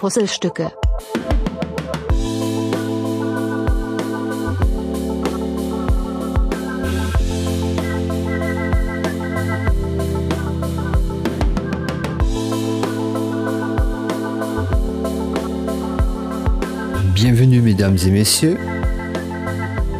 Puzzlestücke. 0.00 0.70
Bienvenue 17.14 17.60
mesdames 17.60 17.98
et 18.06 18.10
messieurs 18.10 18.56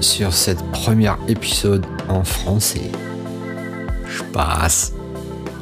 sur 0.01 0.33
cette 0.33 0.65
première 0.73 1.19
épisode 1.29 1.85
en 2.09 2.25
français. 2.25 2.91
Spaß. 4.09 4.95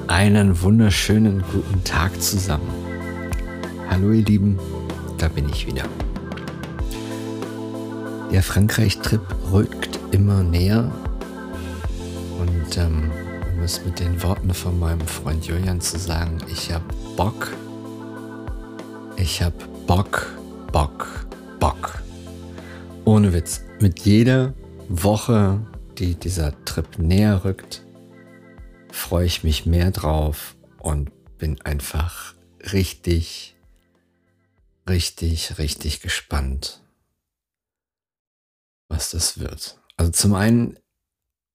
Einen 0.07 0.53
wunderschönen 0.63 1.43
guten 1.53 1.83
Tag 1.83 2.13
zusammen. 2.23 2.78
Hallo 3.91 4.13
ihr 4.13 4.25
Lieben, 4.25 4.59
da 5.17 5.29
bin 5.29 5.49
ich 5.49 5.67
wieder. 5.67 5.85
Der 8.31 8.43
Frankreich-Trip 8.43 9.21
rückt 9.51 9.99
immer 10.13 10.43
näher 10.43 10.93
und 12.39 12.77
ähm, 12.77 13.11
um 13.51 13.63
es 13.63 13.85
mit 13.85 13.99
den 13.99 14.23
Worten 14.23 14.53
von 14.53 14.79
meinem 14.79 15.01
Freund 15.01 15.47
Julian 15.47 15.81
zu 15.81 15.99
sagen, 15.99 16.39
ich 16.53 16.71
hab 16.71 16.83
Bock, 17.17 17.49
ich 19.17 19.43
hab 19.43 19.55
Bock, 19.87 20.39
Bock, 20.71 21.27
Bock. 21.59 22.03
Ohne 23.07 23.33
Witz, 23.33 23.65
mit 23.81 24.01
jeder 24.01 24.53
Woche, 24.89 25.61
die 25.99 26.15
dieser 26.15 26.53
Trip 26.67 26.99
näher 26.99 27.43
rückt, 27.45 27.87
freue 28.93 29.25
ich 29.25 29.45
mich 29.45 29.65
mehr 29.65 29.91
drauf 29.91 30.57
und 30.79 31.11
bin 31.39 31.61
einfach 31.63 32.35
richtig, 32.73 33.58
richtig, 34.89 35.59
richtig 35.59 36.01
gespannt, 36.01 36.81
was 38.89 39.11
das 39.11 39.39
wird. 39.39 39.79
Also 39.97 40.13
zum 40.13 40.35
einen, 40.35 40.79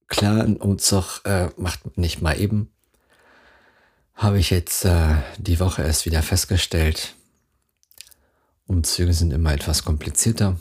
klar, 0.08 0.44
ein 0.44 0.58
Umzug 0.58 1.22
äh, 1.26 1.50
macht 1.58 1.98
nicht 1.98 2.22
mal 2.22 2.40
eben. 2.40 2.72
Habe 4.16 4.40
ich 4.40 4.50
jetzt 4.50 4.86
äh, 4.86 5.16
die 5.38 5.60
Woche 5.60 5.84
erst 5.84 6.06
wieder 6.06 6.22
festgestellt. 6.22 7.16
Umzüge 8.68 9.14
sind 9.14 9.32
immer 9.32 9.54
etwas 9.54 9.84
komplizierter. 9.84 10.60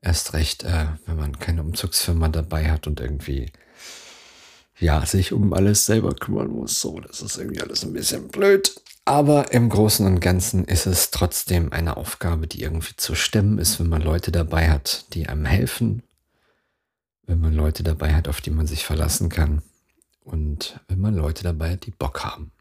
Erst 0.00 0.32
recht, 0.32 0.64
äh, 0.64 0.86
wenn 1.06 1.16
man 1.16 1.38
keine 1.38 1.62
Umzugsfirma 1.62 2.28
dabei 2.28 2.70
hat 2.70 2.86
und 2.86 3.00
irgendwie 3.00 3.52
ja, 4.78 5.06
sich 5.06 5.32
um 5.32 5.52
alles 5.52 5.86
selber 5.86 6.14
kümmern 6.14 6.48
muss. 6.48 6.80
So, 6.80 6.98
das 6.98 7.22
ist 7.22 7.36
irgendwie 7.36 7.60
alles 7.60 7.84
ein 7.84 7.92
bisschen 7.92 8.28
blöd. 8.28 8.74
Aber 9.04 9.52
im 9.52 9.68
Großen 9.68 10.06
und 10.06 10.20
Ganzen 10.20 10.64
ist 10.64 10.86
es 10.86 11.10
trotzdem 11.10 11.72
eine 11.72 11.96
Aufgabe, 11.96 12.46
die 12.46 12.62
irgendwie 12.62 12.94
zu 12.96 13.14
stemmen 13.16 13.58
ist, 13.58 13.80
wenn 13.80 13.88
man 13.88 14.02
Leute 14.02 14.30
dabei 14.30 14.70
hat, 14.70 15.12
die 15.14 15.28
einem 15.28 15.44
helfen. 15.44 16.02
Wenn 17.24 17.40
man 17.40 17.52
Leute 17.52 17.82
dabei 17.82 18.14
hat, 18.14 18.28
auf 18.28 18.40
die 18.40 18.50
man 18.50 18.66
sich 18.66 18.84
verlassen 18.84 19.28
kann. 19.28 19.62
Und 20.24 20.80
wenn 20.86 21.00
man 21.00 21.14
Leute 21.14 21.42
dabei 21.42 21.72
hat, 21.72 21.86
die 21.86 21.90
Bock 21.90 22.24
haben. 22.24 22.52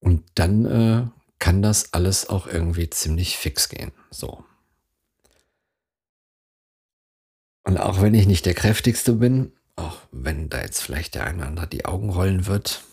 Und 0.00 0.24
dann 0.34 0.64
äh, 0.66 1.06
kann 1.38 1.62
das 1.62 1.92
alles 1.94 2.28
auch 2.28 2.46
irgendwie 2.46 2.90
ziemlich 2.90 3.38
fix 3.38 3.68
gehen. 3.68 3.92
So. 4.10 4.44
Und 7.64 7.78
auch 7.78 8.00
wenn 8.02 8.14
ich 8.14 8.26
nicht 8.26 8.46
der 8.46 8.54
kräftigste 8.54 9.14
bin, 9.14 9.52
auch 9.76 9.98
wenn 10.10 10.48
da 10.48 10.60
jetzt 10.60 10.82
vielleicht 10.82 11.14
der 11.14 11.24
eine 11.24 11.38
oder 11.38 11.46
andere 11.46 11.66
die 11.66 11.84
Augen 11.84 12.10
rollen 12.10 12.46
wird. 12.46 12.84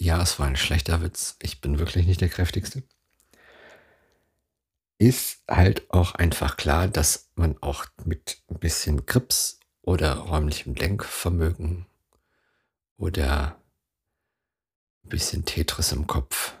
Ja, 0.00 0.22
es 0.22 0.38
war 0.38 0.46
ein 0.46 0.56
schlechter 0.56 1.02
Witz. 1.02 1.36
Ich 1.42 1.60
bin 1.60 1.78
wirklich 1.78 2.06
nicht 2.06 2.20
der 2.20 2.28
kräftigste. 2.28 2.82
Ist 4.98 5.42
halt 5.48 5.90
auch 5.90 6.14
einfach 6.14 6.56
klar, 6.56 6.88
dass 6.88 7.30
man 7.34 7.56
auch 7.60 7.86
mit 8.04 8.42
ein 8.48 8.58
bisschen 8.58 9.06
Grips 9.06 9.60
oder 9.82 10.14
räumlichem 10.16 10.74
Denkvermögen 10.74 11.86
oder 12.96 13.60
ein 15.04 15.08
bisschen 15.08 15.44
Tetris 15.44 15.92
im 15.92 16.06
Kopf 16.06 16.54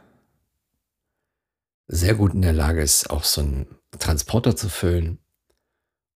sehr 1.88 2.14
gut 2.14 2.34
in 2.34 2.42
der 2.42 2.52
Lage 2.52 2.82
ist, 2.82 3.10
auch 3.10 3.24
so 3.24 3.40
einen 3.40 3.66
Transporter 3.98 4.54
zu 4.54 4.68
füllen 4.68 5.18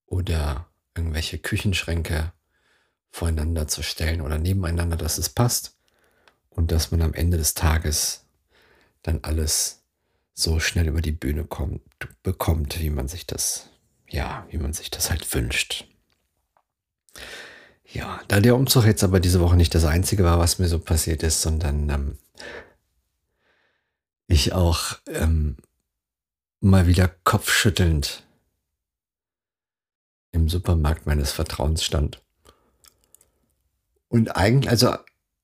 oder 0.07 0.69
irgendwelche 0.95 1.39
Küchenschränke 1.39 2.33
voreinander 3.11 3.67
zu 3.69 3.83
stellen 3.83 4.21
oder 4.21 4.39
nebeneinander, 4.39 4.97
dass 4.97 5.19
es 5.19 5.31
passt 5.31 5.79
und 6.55 6.73
dass 6.73 6.91
man 6.91 7.03
am 7.03 7.15
Ende 7.15 7.37
des 7.37 7.55
Tages 7.55 8.25
dann 9.03 9.21
alles 9.23 9.83
so 10.35 10.61
schnell 10.61 10.89
über 10.89 11.01
die 11.01 11.13
Bühne 11.13 11.45
kommt, 11.45 11.83
bekommt, 12.23 12.81
wie 12.81 12.91
man 12.91 13.09
sich 13.09 13.27
das, 13.27 13.69
ja, 14.09 14.47
wie 14.51 14.59
man 14.59 14.73
sich 14.73 14.91
das 14.91 15.11
halt 15.11 15.33
wünscht. 15.35 15.87
Ja, 17.93 18.21
da 18.29 18.41
der 18.41 18.57
Umzug 18.57 18.87
jetzt 18.87 19.05
aber 19.05 19.21
diese 19.21 19.41
Woche 19.41 19.57
nicht 19.57 19.75
das 19.75 19.85
einzige 19.85 20.25
war, 20.25 20.39
was 20.39 20.59
mir 20.59 20.69
so 20.69 20.79
passiert 20.79 21.23
ist, 21.23 21.43
sondern 21.43 21.91
ähm, 21.91 22.19
ich 24.27 24.55
auch 24.55 24.99
ähm, 25.09 25.59
mal 26.61 26.87
wieder 26.87 27.09
kopfschüttelnd 27.25 28.27
im 30.31 30.49
Supermarkt 30.49 31.07
meines 31.07 31.33
Vertrauens 31.33 31.85
stand. 31.85 32.23
Und 34.09 34.37
eigentlich, 34.37 34.71
also 34.71 34.97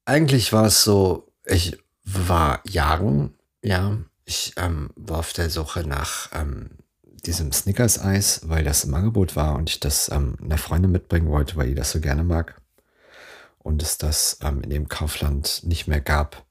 eigentlich 0.08 0.52
war 0.52 0.64
es 0.64 0.82
so, 0.82 1.28
ich 1.44 1.78
war 2.04 2.62
jagen, 2.64 3.34
ja, 3.62 3.98
ich 4.24 4.54
ähm, 4.56 4.90
war 4.96 5.18
auf 5.18 5.34
der 5.34 5.50
Suche 5.50 5.86
nach 5.86 6.30
ähm, 6.32 6.70
diesem 7.02 7.52
Snickers-Eis, 7.52 8.48
weil 8.48 8.64
das 8.64 8.84
im 8.84 8.94
Angebot 8.94 9.36
war 9.36 9.54
und 9.56 9.68
ich 9.68 9.80
das 9.80 10.10
ähm, 10.10 10.36
einer 10.42 10.56
Freundin 10.56 10.92
mitbringen 10.92 11.28
wollte, 11.28 11.56
weil 11.56 11.68
die 11.68 11.74
das 11.74 11.90
so 11.90 12.00
gerne 12.00 12.24
mag. 12.24 12.60
Und 13.58 13.82
es 13.82 13.98
das 13.98 14.38
ähm, 14.42 14.62
in 14.62 14.70
dem 14.70 14.88
Kaufland 14.88 15.60
nicht 15.64 15.88
mehr 15.88 16.00
gab, 16.00 16.46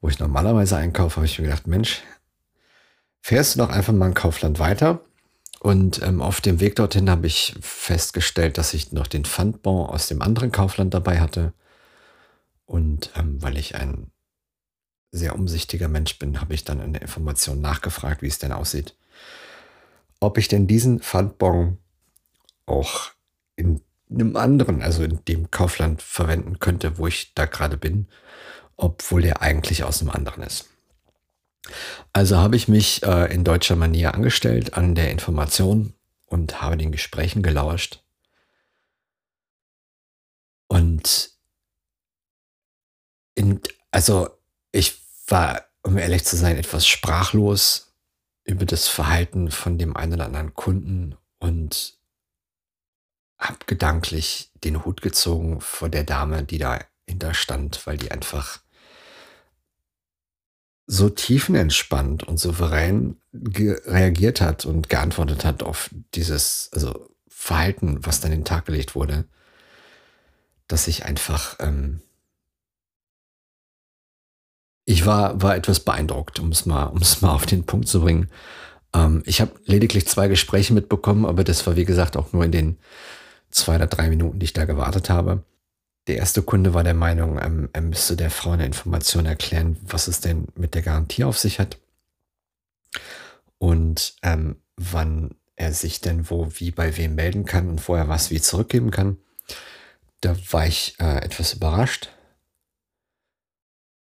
wo 0.00 0.08
ich 0.08 0.18
normalerweise 0.18 0.76
einkaufe, 0.76 1.16
habe 1.16 1.26
ich 1.26 1.38
mir 1.38 1.46
gedacht, 1.46 1.66
Mensch, 1.66 2.02
fährst 3.20 3.54
du 3.54 3.58
doch 3.58 3.68
einfach 3.68 3.92
mal 3.92 4.06
ein 4.06 4.14
Kaufland 4.14 4.58
weiter 4.58 5.00
und 5.60 6.00
ähm, 6.02 6.22
auf 6.22 6.40
dem 6.40 6.60
Weg 6.60 6.76
dorthin 6.76 7.10
habe 7.10 7.26
ich 7.26 7.56
festgestellt, 7.60 8.56
dass 8.56 8.72
ich 8.72 8.92
noch 8.92 9.06
den 9.06 9.26
Pfandbon 9.26 9.86
aus 9.86 10.08
dem 10.08 10.22
anderen 10.22 10.50
Kaufland 10.50 10.94
dabei 10.94 11.20
hatte. 11.20 11.52
Und 12.66 13.10
ähm, 13.16 13.42
weil 13.42 13.58
ich 13.58 13.74
ein 13.74 14.10
sehr 15.10 15.34
umsichtiger 15.34 15.88
Mensch 15.88 16.18
bin, 16.18 16.40
habe 16.40 16.54
ich 16.54 16.64
dann 16.64 16.80
in 16.80 16.92
der 16.92 17.02
Information 17.02 17.60
nachgefragt, 17.60 18.22
wie 18.22 18.26
es 18.26 18.38
denn 18.38 18.52
aussieht. 18.52 18.96
Ob 20.20 20.38
ich 20.38 20.48
denn 20.48 20.66
diesen 20.66 21.00
Pfandbon 21.00 21.78
auch 22.66 23.10
in 23.56 23.80
einem 24.10 24.36
anderen, 24.36 24.82
also 24.82 25.02
in 25.04 25.24
dem 25.26 25.50
Kaufland 25.50 26.02
verwenden 26.02 26.58
könnte, 26.58 26.98
wo 26.98 27.06
ich 27.06 27.34
da 27.34 27.46
gerade 27.46 27.76
bin, 27.76 28.08
obwohl 28.76 29.22
der 29.22 29.42
eigentlich 29.42 29.84
aus 29.84 30.00
einem 30.00 30.10
anderen 30.10 30.42
ist. 30.42 30.68
Also 32.12 32.36
habe 32.36 32.56
ich 32.56 32.68
mich 32.68 33.02
äh, 33.02 33.32
in 33.32 33.44
deutscher 33.44 33.76
Manier 33.76 34.14
angestellt 34.14 34.74
an 34.74 34.94
der 34.94 35.10
Information 35.10 35.94
und 36.26 36.60
habe 36.60 36.76
den 36.76 36.92
Gesprächen 36.92 37.42
gelauscht. 37.42 38.02
Und 40.68 41.33
in, 43.34 43.60
also 43.90 44.28
ich 44.72 45.00
war, 45.26 45.64
um 45.82 45.98
ehrlich 45.98 46.24
zu 46.24 46.36
sein, 46.36 46.56
etwas 46.56 46.86
sprachlos 46.86 47.92
über 48.44 48.66
das 48.66 48.88
Verhalten 48.88 49.50
von 49.50 49.78
dem 49.78 49.96
einen 49.96 50.14
oder 50.14 50.26
anderen 50.26 50.54
Kunden 50.54 51.16
und 51.38 51.98
habe 53.38 53.58
gedanklich 53.66 54.50
den 54.62 54.84
Hut 54.84 55.02
gezogen 55.02 55.60
vor 55.60 55.88
der 55.88 56.04
Dame, 56.04 56.44
die 56.44 56.58
dahinter 56.58 57.34
stand, 57.34 57.86
weil 57.86 57.96
die 57.96 58.10
einfach 58.10 58.60
so 60.86 61.08
tiefenentspannt 61.08 62.24
und 62.24 62.38
souverän 62.38 63.20
reagiert 63.32 64.40
hat 64.40 64.66
und 64.66 64.88
geantwortet 64.90 65.44
hat 65.44 65.62
auf 65.62 65.90
dieses 66.14 66.68
also 66.72 67.10
Verhalten, 67.28 68.04
was 68.04 68.20
dann 68.20 68.32
in 68.32 68.40
den 68.40 68.44
Tag 68.44 68.66
gelegt 68.66 68.94
wurde, 68.94 69.24
dass 70.68 70.88
ich 70.88 71.04
einfach 71.04 71.56
ähm, 71.60 72.00
ich 74.84 75.06
war 75.06 75.40
war 75.42 75.56
etwas 75.56 75.80
beeindruckt, 75.80 76.40
um 76.40 76.50
es 76.50 76.66
mal 76.66 76.84
um 76.84 76.98
es 76.98 77.22
mal 77.22 77.32
auf 77.32 77.46
den 77.46 77.64
Punkt 77.64 77.88
zu 77.88 78.00
bringen. 78.00 78.30
Ähm, 78.94 79.22
ich 79.26 79.40
habe 79.40 79.52
lediglich 79.64 80.06
zwei 80.06 80.28
Gespräche 80.28 80.74
mitbekommen, 80.74 81.26
aber 81.26 81.44
das 81.44 81.66
war 81.66 81.76
wie 81.76 81.84
gesagt 81.84 82.16
auch 82.16 82.32
nur 82.32 82.44
in 82.44 82.52
den 82.52 82.78
zwei 83.50 83.76
oder 83.76 83.86
drei 83.86 84.08
Minuten, 84.08 84.38
die 84.38 84.44
ich 84.44 84.52
da 84.52 84.64
gewartet 84.64 85.10
habe. 85.10 85.44
Der 86.06 86.16
erste 86.16 86.42
Kunde 86.42 86.74
war 86.74 86.84
der 86.84 86.94
Meinung, 86.94 87.40
ähm, 87.40 87.70
er 87.72 87.80
müsste 87.80 88.16
der 88.16 88.30
Frau 88.30 88.50
eine 88.50 88.66
Information 88.66 89.26
erklären, 89.26 89.78
was 89.82 90.08
es 90.08 90.20
denn 90.20 90.48
mit 90.54 90.74
der 90.74 90.82
Garantie 90.82 91.24
auf 91.24 91.38
sich 91.38 91.58
hat 91.58 91.78
und 93.58 94.14
ähm, 94.22 94.56
wann 94.76 95.30
er 95.56 95.72
sich 95.72 96.00
denn 96.00 96.28
wo, 96.30 96.48
wie, 96.56 96.70
bei 96.70 96.96
wem 96.96 97.14
melden 97.14 97.44
kann 97.46 97.68
und 97.68 97.88
wo 97.88 97.94
er 97.94 98.08
was 98.08 98.30
wie 98.30 98.40
zurückgeben 98.40 98.90
kann. 98.90 99.18
Da 100.20 100.36
war 100.50 100.66
ich 100.66 100.96
äh, 101.00 101.24
etwas 101.24 101.54
überrascht, 101.54 102.10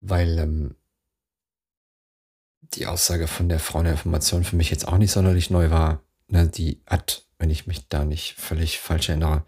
weil 0.02 0.40
ähm, 0.40 0.76
die 2.74 2.86
Aussage 2.86 3.28
von 3.28 3.50
der 3.50 3.60
Frau 3.60 3.80
in 3.80 3.86
der 3.86 3.94
Information 3.94 4.44
für 4.44 4.56
mich 4.56 4.70
jetzt 4.70 4.88
auch 4.88 4.98
nicht 4.98 5.12
sonderlich 5.12 5.50
neu 5.50 5.70
war. 5.70 6.04
Ne, 6.28 6.48
die 6.48 6.82
hat, 6.86 7.26
wenn 7.40 7.50
ich 7.50 7.66
mich 7.68 7.88
da 7.90 8.06
nicht 8.06 8.36
völlig 8.36 8.80
falsch 8.80 9.10
erinnere, 9.10 9.44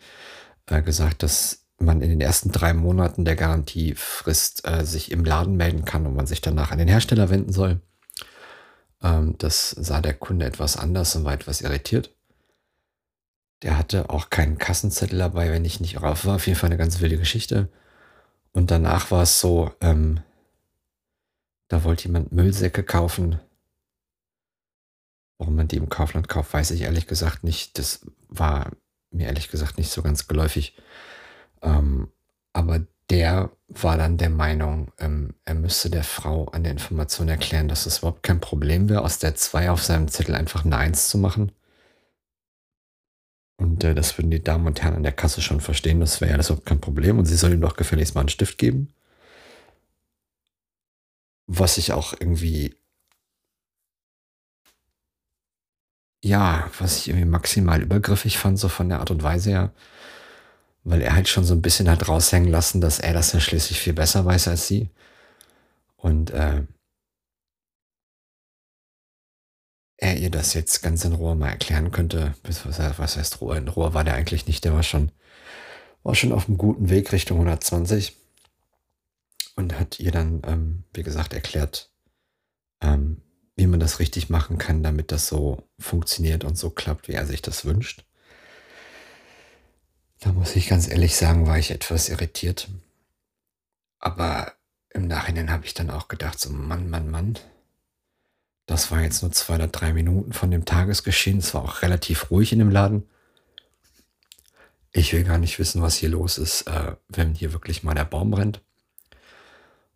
äh, 0.65 0.81
gesagt, 0.81 1.23
dass 1.23 1.65
man 1.77 2.01
in 2.01 2.09
den 2.09 2.21
ersten 2.21 2.51
drei 2.51 2.73
Monaten 2.73 3.25
der 3.25 3.35
Garantiefrist 3.35 4.67
äh, 4.67 4.85
sich 4.85 5.11
im 5.11 5.25
Laden 5.25 5.55
melden 5.55 5.85
kann 5.85 6.05
und 6.05 6.15
man 6.15 6.27
sich 6.27 6.41
danach 6.41 6.71
an 6.71 6.77
den 6.77 6.87
Hersteller 6.87 7.29
wenden 7.29 7.51
soll. 7.51 7.81
Ähm, 9.01 9.35
das 9.37 9.71
sah 9.71 10.01
der 10.01 10.13
Kunde 10.13 10.45
etwas 10.45 10.77
anders 10.77 11.15
und 11.15 11.23
war 11.23 11.33
etwas 11.33 11.61
irritiert. 11.61 12.15
Der 13.63 13.77
hatte 13.77 14.09
auch 14.09 14.29
keinen 14.29 14.57
Kassenzettel 14.57 15.19
dabei, 15.19 15.51
wenn 15.51 15.65
ich 15.65 15.79
nicht 15.79 16.01
rauf 16.01 16.25
war. 16.25 16.35
Auf 16.35 16.47
jeden 16.47 16.57
Fall 16.57 16.69
eine 16.69 16.77
ganz 16.77 16.99
wilde 16.99 17.17
Geschichte. 17.17 17.69
Und 18.53 18.71
danach 18.71 19.11
war 19.11 19.23
es 19.23 19.39
so, 19.39 19.71
ähm, 19.81 20.21
da 21.71 21.85
wollte 21.85 22.03
jemand 22.03 22.33
Müllsäcke 22.33 22.83
kaufen. 22.83 23.39
Warum 25.37 25.55
man 25.55 25.69
die 25.69 25.77
im 25.77 25.87
Kaufland 25.87 26.27
kauft, 26.27 26.53
weiß 26.53 26.71
ich 26.71 26.81
ehrlich 26.81 27.07
gesagt 27.07 27.45
nicht. 27.45 27.79
Das 27.79 28.05
war 28.27 28.71
mir 29.09 29.27
ehrlich 29.27 29.49
gesagt 29.49 29.77
nicht 29.77 29.89
so 29.89 30.01
ganz 30.01 30.27
geläufig. 30.27 30.75
Ähm, 31.61 32.09
aber 32.51 32.85
der 33.09 33.51
war 33.69 33.97
dann 33.97 34.17
der 34.17 34.29
Meinung, 34.29 34.91
ähm, 34.99 35.33
er 35.45 35.55
müsste 35.55 35.89
der 35.89 36.03
Frau 36.03 36.49
an 36.49 36.63
der 36.63 36.73
Information 36.73 37.29
erklären, 37.29 37.69
dass 37.69 37.85
es 37.85 37.99
überhaupt 37.99 38.23
kein 38.23 38.41
Problem 38.41 38.89
wäre, 38.89 39.01
aus 39.01 39.19
der 39.19 39.35
2 39.35 39.71
auf 39.71 39.81
seinem 39.81 40.09
Zettel 40.09 40.35
einfach 40.35 40.65
eine 40.65 40.75
1 40.75 41.07
zu 41.07 41.17
machen. 41.17 41.53
Und 43.55 43.83
äh, 43.85 43.95
das 43.95 44.17
würden 44.17 44.31
die 44.31 44.43
Damen 44.43 44.67
und 44.67 44.81
Herren 44.81 44.95
an 44.95 45.03
der 45.03 45.11
Kasse 45.13 45.41
schon 45.41 45.61
verstehen, 45.61 46.01
das 46.01 46.19
wäre 46.19 46.31
ja 46.31 46.37
das 46.37 46.49
überhaupt 46.49 46.67
kein 46.67 46.81
Problem. 46.81 47.17
Und 47.17 47.25
sie 47.25 47.35
soll 47.37 47.53
ihm 47.53 47.61
doch 47.61 47.77
gefälligst 47.77 48.13
mal 48.13 48.21
einen 48.21 48.29
Stift 48.29 48.57
geben. 48.57 48.93
Was 51.53 51.77
ich 51.77 51.91
auch 51.91 52.13
irgendwie, 52.17 52.75
ja, 56.23 56.69
was 56.79 56.97
ich 56.97 57.09
irgendwie 57.09 57.25
maximal 57.25 57.81
übergriffig 57.81 58.37
fand, 58.37 58.57
so 58.57 58.69
von 58.69 58.87
der 58.89 58.99
Art 58.99 59.11
und 59.11 59.21
Weise 59.23 59.49
her. 59.51 59.73
Weil 60.83 61.01
er 61.01 61.13
halt 61.15 61.27
schon 61.27 61.43
so 61.43 61.53
ein 61.53 61.61
bisschen 61.61 61.89
hat 61.89 62.07
raushängen 62.07 62.49
lassen, 62.49 62.81
dass 62.81 62.99
er 62.99 63.13
das 63.13 63.33
ja 63.33 63.39
schließlich 63.41 63.79
viel 63.81 63.93
besser 63.93 64.25
weiß 64.25 64.47
als 64.47 64.67
sie. 64.67 64.89
Und 65.97 66.31
äh, 66.31 66.63
er 69.97 70.17
ihr 70.17 70.31
das 70.31 70.53
jetzt 70.53 70.81
ganz 70.81 71.05
in 71.05 71.13
Ruhe 71.13 71.35
mal 71.35 71.49
erklären 71.49 71.91
könnte. 71.91 72.33
Was 72.43 73.17
heißt 73.17 73.41
Ruhe? 73.41 73.57
In 73.57 73.67
Ruhe 73.67 73.93
war 73.93 74.03
der 74.03 74.15
eigentlich 74.15 74.47
nicht, 74.47 74.63
der 74.65 74.73
war 74.73 74.83
schon, 74.83 75.11
war 76.03 76.15
schon 76.15 76.31
auf 76.33 76.47
einem 76.47 76.57
guten 76.57 76.89
Weg 76.89 77.11
Richtung 77.11 77.37
120 77.39 78.20
und 79.55 79.79
hat 79.79 79.99
ihr 79.99 80.11
dann, 80.11 80.41
ähm, 80.45 80.83
wie 80.93 81.03
gesagt, 81.03 81.33
erklärt, 81.33 81.91
ähm, 82.81 83.21
wie 83.55 83.67
man 83.67 83.79
das 83.79 83.99
richtig 83.99 84.29
machen 84.29 84.57
kann, 84.57 84.83
damit 84.83 85.11
das 85.11 85.27
so 85.27 85.67
funktioniert 85.79 86.43
und 86.43 86.57
so 86.57 86.69
klappt, 86.69 87.07
wie 87.07 87.13
er 87.13 87.25
sich 87.25 87.41
das 87.41 87.65
wünscht. 87.65 88.05
Da 90.19 90.31
muss 90.33 90.55
ich 90.55 90.67
ganz 90.67 90.87
ehrlich 90.87 91.15
sagen, 91.15 91.47
war 91.47 91.57
ich 91.57 91.71
etwas 91.71 92.09
irritiert. 92.09 92.69
Aber 93.99 94.53
im 94.89 95.07
Nachhinein 95.07 95.51
habe 95.51 95.65
ich 95.65 95.73
dann 95.73 95.89
auch 95.89 96.07
gedacht, 96.07 96.39
so 96.39 96.49
Mann, 96.51 96.89
Mann, 96.89 97.09
Mann, 97.09 97.37
das 98.65 98.91
war 98.91 99.01
jetzt 99.01 99.21
nur 99.21 99.31
zwei 99.31 99.55
oder 99.55 99.67
drei 99.67 99.93
Minuten 99.93 100.33
von 100.33 100.51
dem 100.51 100.65
Tagesgeschehen. 100.65 101.39
Es 101.39 101.53
war 101.53 101.63
auch 101.63 101.81
relativ 101.81 102.31
ruhig 102.31 102.53
in 102.53 102.59
dem 102.59 102.71
Laden. 102.71 103.09
Ich 104.91 105.13
will 105.13 105.23
gar 105.23 105.37
nicht 105.37 105.57
wissen, 105.59 105.81
was 105.81 105.95
hier 105.95 106.09
los 106.09 106.37
ist, 106.37 106.63
äh, 106.63 106.95
wenn 107.07 107.33
hier 107.33 107.53
wirklich 107.53 107.83
mal 107.83 107.95
der 107.95 108.05
Baum 108.05 108.31
brennt 108.31 108.61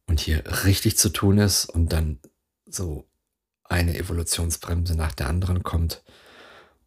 und 0.07 0.19
hier 0.19 0.43
richtig 0.65 0.97
zu 0.97 1.09
tun 1.09 1.37
ist 1.37 1.65
und 1.65 1.91
dann 1.91 2.19
so 2.65 3.07
eine 3.63 3.97
Evolutionsbremse 3.97 4.95
nach 4.95 5.13
der 5.13 5.27
anderen 5.27 5.63
kommt 5.63 6.03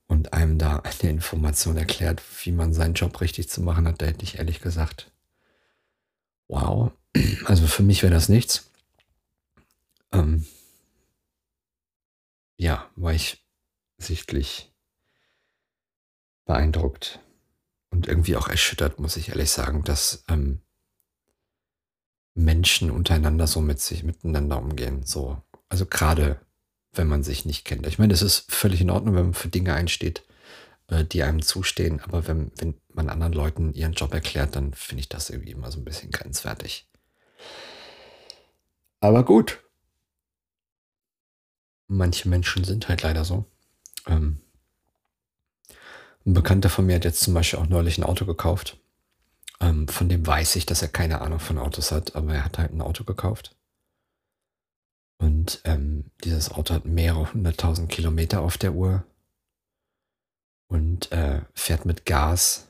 und 0.06 0.32
einem 0.32 0.58
da 0.58 0.78
eine 0.78 1.10
Information 1.10 1.76
erklärt, 1.76 2.22
wie 2.44 2.52
man 2.52 2.72
seinen 2.72 2.94
Job 2.94 3.20
richtig 3.20 3.48
zu 3.48 3.60
machen 3.60 3.86
hat, 3.86 4.00
da 4.00 4.06
hätte 4.06 4.24
ich 4.24 4.38
ehrlich 4.38 4.60
gesagt, 4.60 5.12
wow, 6.48 6.92
also 7.44 7.66
für 7.66 7.82
mich 7.82 8.02
wäre 8.02 8.14
das 8.14 8.28
nichts. 8.28 8.70
Ähm, 10.12 10.46
ja, 12.56 12.90
war 12.96 13.12
ich 13.12 13.44
sichtlich 13.98 14.72
beeindruckt 16.44 17.20
und 17.90 18.08
irgendwie 18.08 18.36
auch 18.36 18.48
erschüttert, 18.48 18.98
muss 18.98 19.16
ich 19.16 19.28
ehrlich 19.28 19.50
sagen, 19.50 19.84
dass 19.84 20.24
ähm, 20.28 20.60
Menschen 22.38 22.90
untereinander 22.90 23.48
so 23.48 23.60
mit 23.60 23.80
sich 23.80 24.04
miteinander 24.04 24.58
umgehen. 24.58 25.04
So, 25.04 25.42
also 25.68 25.86
gerade 25.86 26.40
wenn 26.92 27.08
man 27.08 27.22
sich 27.22 27.44
nicht 27.44 27.64
kennt. 27.64 27.86
Ich 27.86 27.98
meine, 27.98 28.14
es 28.14 28.22
ist 28.22 28.52
völlig 28.52 28.80
in 28.80 28.90
Ordnung, 28.90 29.16
wenn 29.16 29.24
man 29.24 29.34
für 29.34 29.48
Dinge 29.48 29.74
einsteht, 29.74 30.24
äh, 30.86 31.04
die 31.04 31.22
einem 31.24 31.42
zustehen, 31.42 32.00
aber 32.00 32.26
wenn, 32.28 32.52
wenn 32.56 32.74
man 32.94 33.08
anderen 33.08 33.32
Leuten 33.32 33.74
ihren 33.74 33.92
Job 33.92 34.14
erklärt, 34.14 34.56
dann 34.56 34.72
finde 34.72 35.00
ich 35.00 35.08
das 35.08 35.30
irgendwie 35.30 35.50
immer 35.50 35.70
so 35.72 35.78
ein 35.80 35.84
bisschen 35.84 36.10
grenzwertig. 36.10 36.88
Aber 39.00 39.24
gut, 39.24 39.60
manche 41.88 42.28
Menschen 42.28 42.64
sind 42.64 42.88
halt 42.88 43.02
leider 43.02 43.24
so. 43.24 43.44
Ähm, 44.06 44.38
ein 46.24 46.34
Bekannter 46.34 46.70
von 46.70 46.86
mir 46.86 46.96
hat 46.96 47.04
jetzt 47.04 47.20
zum 47.20 47.34
Beispiel 47.34 47.58
auch 47.58 47.68
neulich 47.68 47.98
ein 47.98 48.04
Auto 48.04 48.26
gekauft. 48.26 48.78
Ähm, 49.60 49.88
von 49.88 50.08
dem 50.08 50.26
weiß 50.26 50.56
ich, 50.56 50.66
dass 50.66 50.82
er 50.82 50.88
keine 50.88 51.20
Ahnung 51.20 51.40
von 51.40 51.58
Autos 51.58 51.90
hat, 51.92 52.14
aber 52.16 52.34
er 52.34 52.44
hat 52.44 52.58
halt 52.58 52.72
ein 52.72 52.80
Auto 52.80 53.04
gekauft. 53.04 53.56
Und 55.18 55.60
ähm, 55.64 56.10
dieses 56.22 56.50
Auto 56.50 56.74
hat 56.74 56.84
mehrere 56.84 57.32
hunderttausend 57.32 57.88
Kilometer 57.88 58.40
auf 58.40 58.56
der 58.56 58.74
Uhr 58.74 59.04
und 60.68 61.10
äh, 61.10 61.40
fährt 61.54 61.86
mit 61.86 62.06
Gas. 62.06 62.68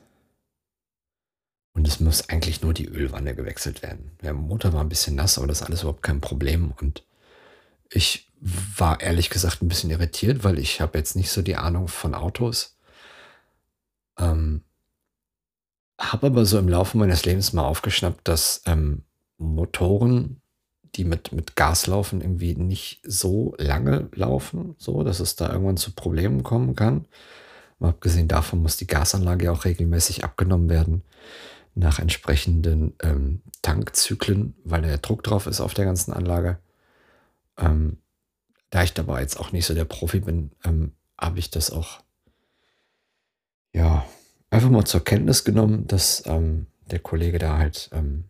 Und 1.73 1.87
es 1.87 1.99
muss 1.99 2.29
eigentlich 2.29 2.61
nur 2.61 2.73
die 2.73 2.87
Ölwanne 2.87 3.35
gewechselt 3.35 3.83
werden. 3.83 4.11
Der 4.21 4.33
Motor 4.33 4.73
war 4.73 4.81
ein 4.81 4.89
bisschen 4.89 5.15
nass, 5.15 5.37
aber 5.37 5.47
das 5.47 5.61
ist 5.61 5.67
alles 5.67 5.81
überhaupt 5.81 6.01
kein 6.01 6.21
Problem. 6.21 6.73
Und 6.79 7.03
ich 7.91 8.31
war 8.41 8.99
ehrlich 8.99 9.29
gesagt 9.29 9.61
ein 9.61 9.67
bisschen 9.67 9.91
irritiert, 9.91 10.43
weil 10.43 10.57
ich 10.57 10.81
habe 10.81 10.97
jetzt 10.97 11.15
nicht 11.15 11.31
so 11.31 11.41
die 11.41 11.55
Ahnung 11.55 11.87
von 11.87 12.15
Autos. 12.15 12.77
Ähm, 14.17 14.63
habe 15.99 16.27
aber 16.27 16.45
so 16.45 16.57
im 16.57 16.69
Laufe 16.69 16.97
meines 16.97 17.25
Lebens 17.25 17.53
mal 17.53 17.65
aufgeschnappt, 17.65 18.27
dass 18.27 18.61
ähm, 18.65 19.03
Motoren, 19.37 20.41
die 20.95 21.03
mit, 21.03 21.31
mit 21.33 21.55
Gas 21.55 21.87
laufen, 21.87 22.21
irgendwie 22.21 22.55
nicht 22.55 23.01
so 23.03 23.53
lange 23.57 24.09
laufen, 24.15 24.75
so 24.77 25.03
dass 25.03 25.19
es 25.19 25.35
da 25.35 25.51
irgendwann 25.51 25.77
zu 25.77 25.91
Problemen 25.91 26.43
kommen 26.43 26.75
kann. 26.75 27.05
Mal 27.79 27.89
abgesehen 27.89 28.27
davon 28.27 28.61
muss 28.61 28.77
die 28.77 28.87
Gasanlage 28.87 29.45
ja 29.45 29.51
auch 29.51 29.65
regelmäßig 29.65 30.23
abgenommen 30.23 30.69
werden 30.69 31.03
nach 31.75 31.99
entsprechenden 31.99 32.93
ähm, 33.01 33.41
Tankzyklen, 33.61 34.55
weil 34.63 34.81
der 34.81 34.97
Druck 34.97 35.23
drauf 35.23 35.47
ist 35.47 35.61
auf 35.61 35.73
der 35.73 35.85
ganzen 35.85 36.13
Anlage. 36.13 36.59
Ähm, 37.57 37.97
da 38.69 38.83
ich 38.83 38.93
dabei 38.93 39.21
jetzt 39.21 39.39
auch 39.39 39.51
nicht 39.51 39.65
so 39.65 39.73
der 39.73 39.85
Profi 39.85 40.21
bin, 40.21 40.51
ähm, 40.63 40.93
habe 41.19 41.39
ich 41.39 41.51
das 41.51 41.71
auch 41.71 42.01
ja 43.73 44.05
einfach 44.49 44.69
mal 44.69 44.85
zur 44.85 45.03
Kenntnis 45.03 45.43
genommen, 45.43 45.87
dass 45.87 46.23
ähm, 46.25 46.67
der 46.91 46.99
Kollege 46.99 47.39
da 47.39 47.57
halt 47.57 47.89
ähm, 47.93 48.25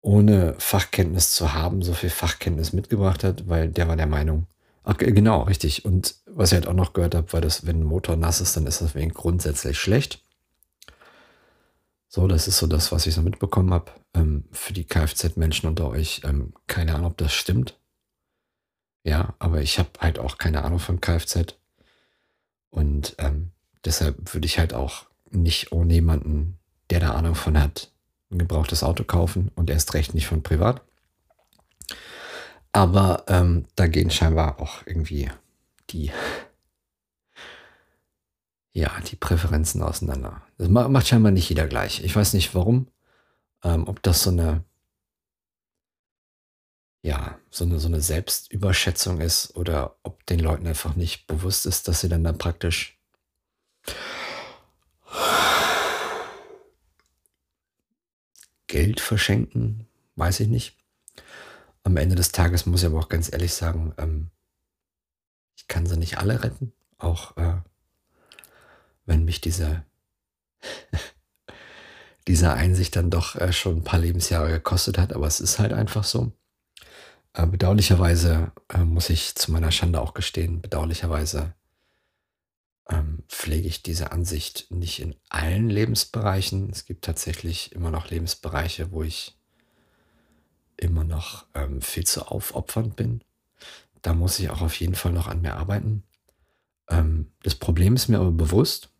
ohne 0.00 0.54
Fachkenntnis 0.58 1.32
zu 1.32 1.54
haben, 1.54 1.82
so 1.82 1.94
viel 1.94 2.10
Fachkenntnis 2.10 2.72
mitgebracht 2.72 3.24
hat, 3.24 3.48
weil 3.48 3.68
der 3.68 3.88
war 3.88 3.96
der 3.96 4.06
Meinung, 4.06 4.46
ach 4.82 4.98
genau, 4.98 5.42
richtig. 5.42 5.84
Und 5.84 6.16
was 6.26 6.52
ich 6.52 6.56
halt 6.56 6.68
auch 6.68 6.74
noch 6.74 6.92
gehört 6.92 7.14
habe, 7.14 7.32
war, 7.32 7.40
dass 7.40 7.66
wenn 7.66 7.80
ein 7.80 7.84
Motor 7.84 8.16
nass 8.16 8.40
ist, 8.40 8.56
dann 8.56 8.66
ist 8.66 8.82
das 8.82 8.94
wegen 8.94 9.14
grundsätzlich 9.14 9.78
schlecht. 9.78 10.22
So, 12.08 12.28
das 12.28 12.46
ist 12.46 12.58
so 12.58 12.66
das, 12.66 12.92
was 12.92 13.06
ich 13.06 13.14
so 13.14 13.22
mitbekommen 13.22 13.72
habe. 13.72 13.90
Ähm, 14.14 14.44
für 14.52 14.72
die 14.72 14.84
Kfz-Menschen 14.84 15.68
unter 15.68 15.88
euch, 15.88 16.20
ähm, 16.24 16.52
keine 16.66 16.94
Ahnung, 16.94 17.10
ob 17.12 17.16
das 17.16 17.32
stimmt. 17.32 17.78
Ja, 19.04 19.34
aber 19.38 19.62
ich 19.62 19.78
habe 19.78 19.88
halt 19.98 20.18
auch 20.18 20.38
keine 20.38 20.64
Ahnung 20.64 20.78
von 20.78 21.00
Kfz. 21.00 21.56
Und 22.70 23.14
ähm, 23.18 23.53
deshalb 23.84 24.34
würde 24.34 24.46
ich 24.46 24.58
halt 24.58 24.74
auch 24.74 25.06
nicht 25.30 25.72
ohne 25.72 25.94
jemanden, 25.94 26.58
der 26.90 27.00
da 27.00 27.12
Ahnung 27.12 27.34
von 27.34 27.60
hat, 27.60 27.90
ein 28.30 28.38
gebrauchtes 28.38 28.82
Auto 28.82 29.04
kaufen 29.04 29.50
und 29.54 29.70
erst 29.70 29.94
recht 29.94 30.14
nicht 30.14 30.26
von 30.26 30.42
privat. 30.42 30.82
Aber 32.72 33.24
ähm, 33.28 33.66
da 33.76 33.86
gehen 33.86 34.10
scheinbar 34.10 34.60
auch 34.60 34.86
irgendwie 34.86 35.30
die, 35.90 36.10
ja, 38.72 38.90
die 39.08 39.16
Präferenzen 39.16 39.82
auseinander. 39.82 40.42
Das 40.58 40.68
macht 40.68 41.06
scheinbar 41.06 41.32
nicht 41.32 41.48
jeder 41.48 41.66
gleich. 41.66 42.02
Ich 42.02 42.14
weiß 42.14 42.34
nicht 42.34 42.54
warum. 42.54 42.88
Ähm, 43.62 43.86
ob 43.88 44.02
das 44.02 44.22
so 44.22 44.30
eine 44.30 44.64
ja, 47.04 47.38
so 47.50 47.64
eine, 47.64 47.78
so 47.78 47.88
eine 47.88 48.00
Selbstüberschätzung 48.00 49.20
ist 49.20 49.54
oder 49.56 49.98
ob 50.02 50.24
den 50.24 50.40
Leuten 50.40 50.66
einfach 50.66 50.96
nicht 50.96 51.26
bewusst 51.26 51.66
ist, 51.66 51.86
dass 51.86 52.00
sie 52.00 52.08
dann 52.08 52.24
da 52.24 52.32
praktisch 52.32 52.93
Geld 58.66 59.00
verschenken, 59.00 59.86
weiß 60.16 60.40
ich 60.40 60.48
nicht. 60.48 60.76
Am 61.84 61.96
Ende 61.96 62.16
des 62.16 62.32
Tages 62.32 62.66
muss 62.66 62.80
ich 62.80 62.86
aber 62.86 62.98
auch 62.98 63.08
ganz 63.08 63.32
ehrlich 63.32 63.54
sagen, 63.54 63.94
ähm, 63.98 64.30
ich 65.56 65.68
kann 65.68 65.86
sie 65.86 65.96
nicht 65.96 66.18
alle 66.18 66.42
retten, 66.42 66.72
auch 66.98 67.36
äh, 67.36 67.58
wenn 69.06 69.24
mich 69.24 69.40
diese, 69.40 69.84
diese 72.26 72.52
Einsicht 72.52 72.96
dann 72.96 73.10
doch 73.10 73.36
äh, 73.36 73.52
schon 73.52 73.76
ein 73.76 73.84
paar 73.84 74.00
Lebensjahre 74.00 74.50
gekostet 74.50 74.98
hat, 74.98 75.12
aber 75.12 75.26
es 75.26 75.40
ist 75.40 75.58
halt 75.58 75.72
einfach 75.72 76.04
so. 76.04 76.32
Äh, 77.34 77.46
bedauerlicherweise 77.46 78.50
äh, 78.70 78.78
muss 78.78 79.10
ich 79.10 79.34
zu 79.34 79.52
meiner 79.52 79.70
Schande 79.70 80.00
auch 80.00 80.14
gestehen, 80.14 80.60
bedauerlicherweise 80.62 81.54
ähm, 82.88 83.22
pflege 83.28 83.66
ich 83.68 83.82
diese 83.82 84.12
Ansicht 84.12 84.70
nicht 84.70 85.00
in 85.00 85.16
allen 85.28 85.70
Lebensbereichen. 85.70 86.70
Es 86.70 86.84
gibt 86.84 87.04
tatsächlich 87.04 87.72
immer 87.72 87.90
noch 87.90 88.10
Lebensbereiche, 88.10 88.92
wo 88.92 89.02
ich 89.02 89.36
immer 90.76 91.04
noch 91.04 91.46
ähm, 91.54 91.80
viel 91.80 92.04
zu 92.04 92.26
aufopfernd 92.26 92.96
bin. 92.96 93.22
Da 94.02 94.12
muss 94.12 94.38
ich 94.38 94.50
auch 94.50 94.60
auf 94.60 94.78
jeden 94.80 94.94
Fall 94.94 95.12
noch 95.12 95.28
an 95.28 95.40
mir 95.40 95.54
arbeiten. 95.54 96.02
Ähm, 96.88 97.32
das 97.42 97.54
Problem 97.54 97.94
ist 97.94 98.08
mir 98.08 98.18
aber 98.18 98.32
bewusst. 98.32 98.90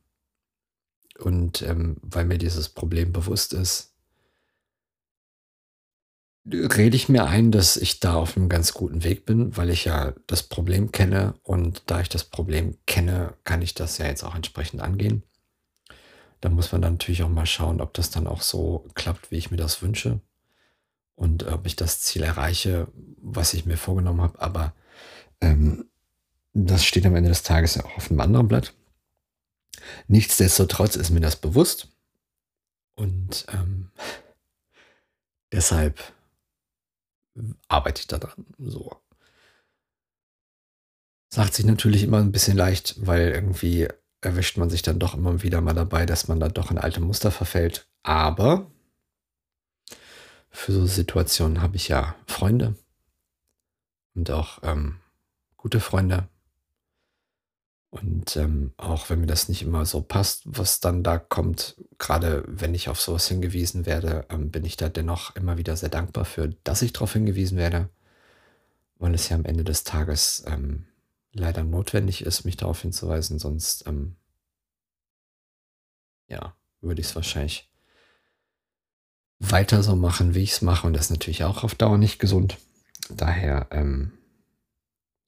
Und 1.19 1.62
ähm, 1.62 1.97
weil 2.03 2.25
mir 2.25 2.38
dieses 2.38 2.69
Problem 2.69 3.12
bewusst 3.12 3.53
ist, 3.53 3.94
rede 6.47 6.97
ich 6.97 7.09
mir 7.09 7.25
ein, 7.25 7.51
dass 7.51 7.77
ich 7.77 8.01
da 8.01 8.15
auf 8.15 8.37
einem 8.37 8.49
ganz 8.49 8.75
guten 8.75 9.03
Weg 9.03 9.25
bin, 9.25 9.57
weil 9.57 9.71
ich 9.71 9.87
ja 9.87 10.15
das 10.27 10.43
Problem 10.43 10.93
kenne 10.93 11.35
und 11.43 11.83
da 11.87 12.01
ich 12.01 12.09
das 12.09 12.25
Problem 12.25 12.77
kenne, 12.87 13.35
kann 13.45 13.63
ich 13.63 13.75
das 13.75 13.99
ja 13.99 14.07
jetzt 14.07 14.23
auch 14.23 14.35
entsprechend 14.35 14.83
angehen. 14.83 15.23
Da 16.41 16.51
muss 16.51 16.73
man 16.73 16.83
dann 16.83 16.95
natürlich 16.95 17.23
auch 17.23 17.31
mal 17.31 17.47
schauen, 17.47 17.81
ob 17.81 17.95
das 17.95 18.11
dann 18.11 18.27
auch 18.27 18.43
so 18.43 18.87
klappt, 18.95 19.31
wie 19.31 19.37
ich 19.37 19.51
mir 19.51 19.57
das 19.57 19.81
wünsche 19.81 20.21
und 21.15 21.47
ob 21.47 21.67
ich 21.67 21.77
das 21.77 22.01
Ziel 22.01 22.23
erreiche, 22.23 22.89
was 23.23 23.55
ich 23.55 23.65
mir 23.65 23.79
vorgenommen 23.79 24.21
habe. 24.21 24.41
Aber 24.43 24.75
ähm, 25.41 25.87
das 26.53 26.85
steht 26.85 27.07
am 27.07 27.17
Ende 27.17 27.31
des 27.31 27.43
Tages 27.43 27.77
ja 27.77 27.85
auch 27.85 27.97
auf 27.97 28.11
einem 28.11 28.21
anderen 28.21 28.49
Blatt. 28.49 28.75
Nichtsdestotrotz 30.07 30.97
ist 30.97 31.11
mir 31.11 31.21
das 31.21 31.37
bewusst 31.37 31.89
und 32.95 33.47
ähm, 33.53 33.91
deshalb 35.51 36.01
arbeite 37.69 38.00
ich 38.00 38.07
da 38.07 38.19
dran. 38.19 38.47
So. 38.59 38.97
Sagt 41.29 41.55
sich 41.55 41.64
natürlich 41.64 42.03
immer 42.03 42.19
ein 42.19 42.33
bisschen 42.33 42.57
leicht, 42.57 43.07
weil 43.07 43.31
irgendwie 43.31 43.88
erwischt 44.21 44.57
man 44.57 44.71
sich 44.71 44.83
dann 44.83 44.99
doch 44.99 45.14
immer 45.14 45.43
wieder 45.43 45.61
mal 45.61 45.75
dabei, 45.75 46.07
dass 46.07 46.29
man 46.29 46.41
da 46.41 46.49
doch 46.49 46.71
in 46.71 46.79
alte 46.79 47.00
Muster 47.00 47.31
verfällt. 47.31 47.88
Aber 48.03 48.71
für 50.50 50.73
so 50.73 50.87
Situationen 50.87 51.61
habe 51.61 51.76
ich 51.76 51.88
ja 51.88 52.14
Freunde 52.26 52.76
und 54.14 54.31
auch 54.31 54.61
ähm, 54.62 55.00
gute 55.57 55.81
Freunde. 55.81 56.29
Und 57.95 58.35
ähm, 58.35 58.73
auch 58.77 59.09
wenn 59.09 59.21
mir 59.21 59.29
das 59.29 59.49
nicht 59.49 59.63
immer 59.63 59.87
so 59.87 60.03
passt, 60.03 60.43
was 60.47 60.81
dann 60.81 61.05
da 61.05 61.17
kommt, 61.17 61.77
gerade 61.99 62.43
wenn 62.49 62.75
ich 62.75 62.89
auf 62.89 63.01
sowas 63.01 63.29
hingewiesen 63.29 63.87
werde, 63.87 64.27
ähm, 64.31 64.51
bin 64.51 64.65
ich 64.65 64.77
da 64.77 64.89
dennoch 64.89 65.37
immer 65.37 65.59
wieder 65.59 65.77
sehr 65.77 65.91
dankbar 65.91 66.25
für, 66.25 66.49
dass 66.65 66.83
ich 66.83 66.93
darauf 66.93 67.13
hingewiesen 67.13 67.57
werde, 67.57 67.89
weil 68.99 69.15
es 69.15 69.29
ja 69.29 69.37
am 69.37 69.45
Ende 69.45 69.63
des 69.63 69.85
Tages 69.85 70.43
ähm, 70.49 70.87
leider 71.33 71.63
notwendig 71.63 72.27
ist, 72.27 72.45
mich 72.45 72.57
darauf 72.57 72.83
hinzuweisen, 72.83 73.39
sonst 73.39 73.87
ähm, 73.87 74.17
ja, 76.27 76.57
würde 76.81 77.01
ich 77.01 77.07
es 77.07 77.15
wahrscheinlich 77.15 77.71
weiter 79.39 79.85
so 79.85 79.95
machen, 79.95 80.35
wie 80.35 80.43
ich 80.43 80.51
es 80.51 80.63
mache. 80.63 80.89
Und 80.89 80.95
das 80.95 81.07
ist 81.07 81.11
natürlich 81.11 81.45
auch 81.45 81.63
auf 81.63 81.77
Dauer 81.77 81.99
nicht 81.99 82.19
gesund. 82.19 82.59
Daher, 83.09 83.69
ähm, 83.71 84.19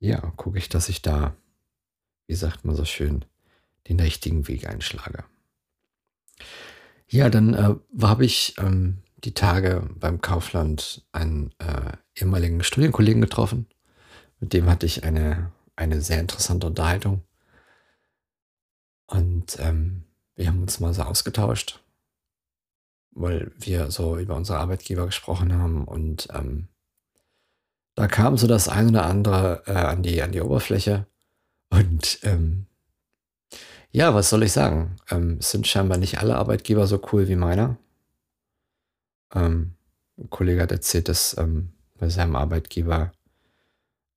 ja, 0.01 0.19
gucke 0.35 0.59
ich, 0.59 0.69
dass 0.69 0.89
ich 0.89 1.01
da 1.01 1.37
wie 2.27 2.35
sagt 2.35 2.65
man 2.65 2.77
so 2.77 2.85
schön, 2.85 3.25
den 3.89 4.01
richtigen 4.01 4.49
Weg 4.49 4.69
einschlage. 4.69 5.25
Ja, 7.09 7.31
dann 7.31 7.55
äh, 7.55 7.75
habe 8.03 8.25
ich 8.25 8.55
ähm, 8.59 9.03
die 9.19 9.35
Tage 9.35 9.89
beim 9.95 10.21
Kaufland 10.21 11.05
einen 11.13 11.53
äh, 11.59 11.93
ehemaligen 12.17 12.63
Studienkollegen 12.63 13.21
getroffen. 13.21 13.67
Mit 14.41 14.53
dem 14.53 14.69
hatte 14.69 14.87
ich 14.87 15.05
eine, 15.05 15.53
eine 15.77 16.01
sehr 16.01 16.21
interessante 16.21 16.67
Unterhaltung. 16.67 17.23
Und 19.07 19.57
ähm, 19.61 20.05
wir 20.35 20.49
haben 20.49 20.63
uns 20.63 20.81
mal 20.81 20.93
so 20.93 21.03
ausgetauscht, 21.03 21.83
weil 23.13 23.53
wir 23.57 23.91
so 23.91 24.19
über 24.19 24.35
unsere 24.35 24.59
Arbeitgeber 24.59 25.07
gesprochen 25.07 25.55
haben. 25.55 25.85
Und 25.85 26.29
ähm, 26.35 26.69
da 27.95 28.09
kam 28.09 28.37
so 28.37 28.47
das 28.47 28.69
eine 28.69 28.91
oder 28.91 29.07
andere 29.07 29.63
äh, 29.67 29.73
an, 29.73 30.03
die, 30.03 30.21
an 30.23 30.33
die 30.33 30.41
Oberfläche. 30.41 31.07
Und 31.71 32.21
ähm, 32.23 32.67
ja, 33.91 34.15
was 34.15 34.31
soll 34.31 34.43
ich 34.43 34.53
sagen? 34.53 34.97
Ähm, 35.11 35.39
es 35.41 35.51
sind 35.51 35.67
scheinbar 35.67 35.99
nicht 35.99 36.19
alle 36.19 36.37
Arbeitgeber 36.37 36.87
so 36.87 37.01
cool 37.13 37.29
wie 37.29 37.37
meiner. 37.37 37.79
Ähm, 39.35 39.75
ein 40.19 40.31
Kollege 40.31 40.63
hat 40.63 40.73
erzählt, 40.73 41.09
dass 41.09 41.37
ähm, 41.39 41.73
bei 41.99 42.09
seinem 42.09 42.37
Arbeitgeber 42.37 43.13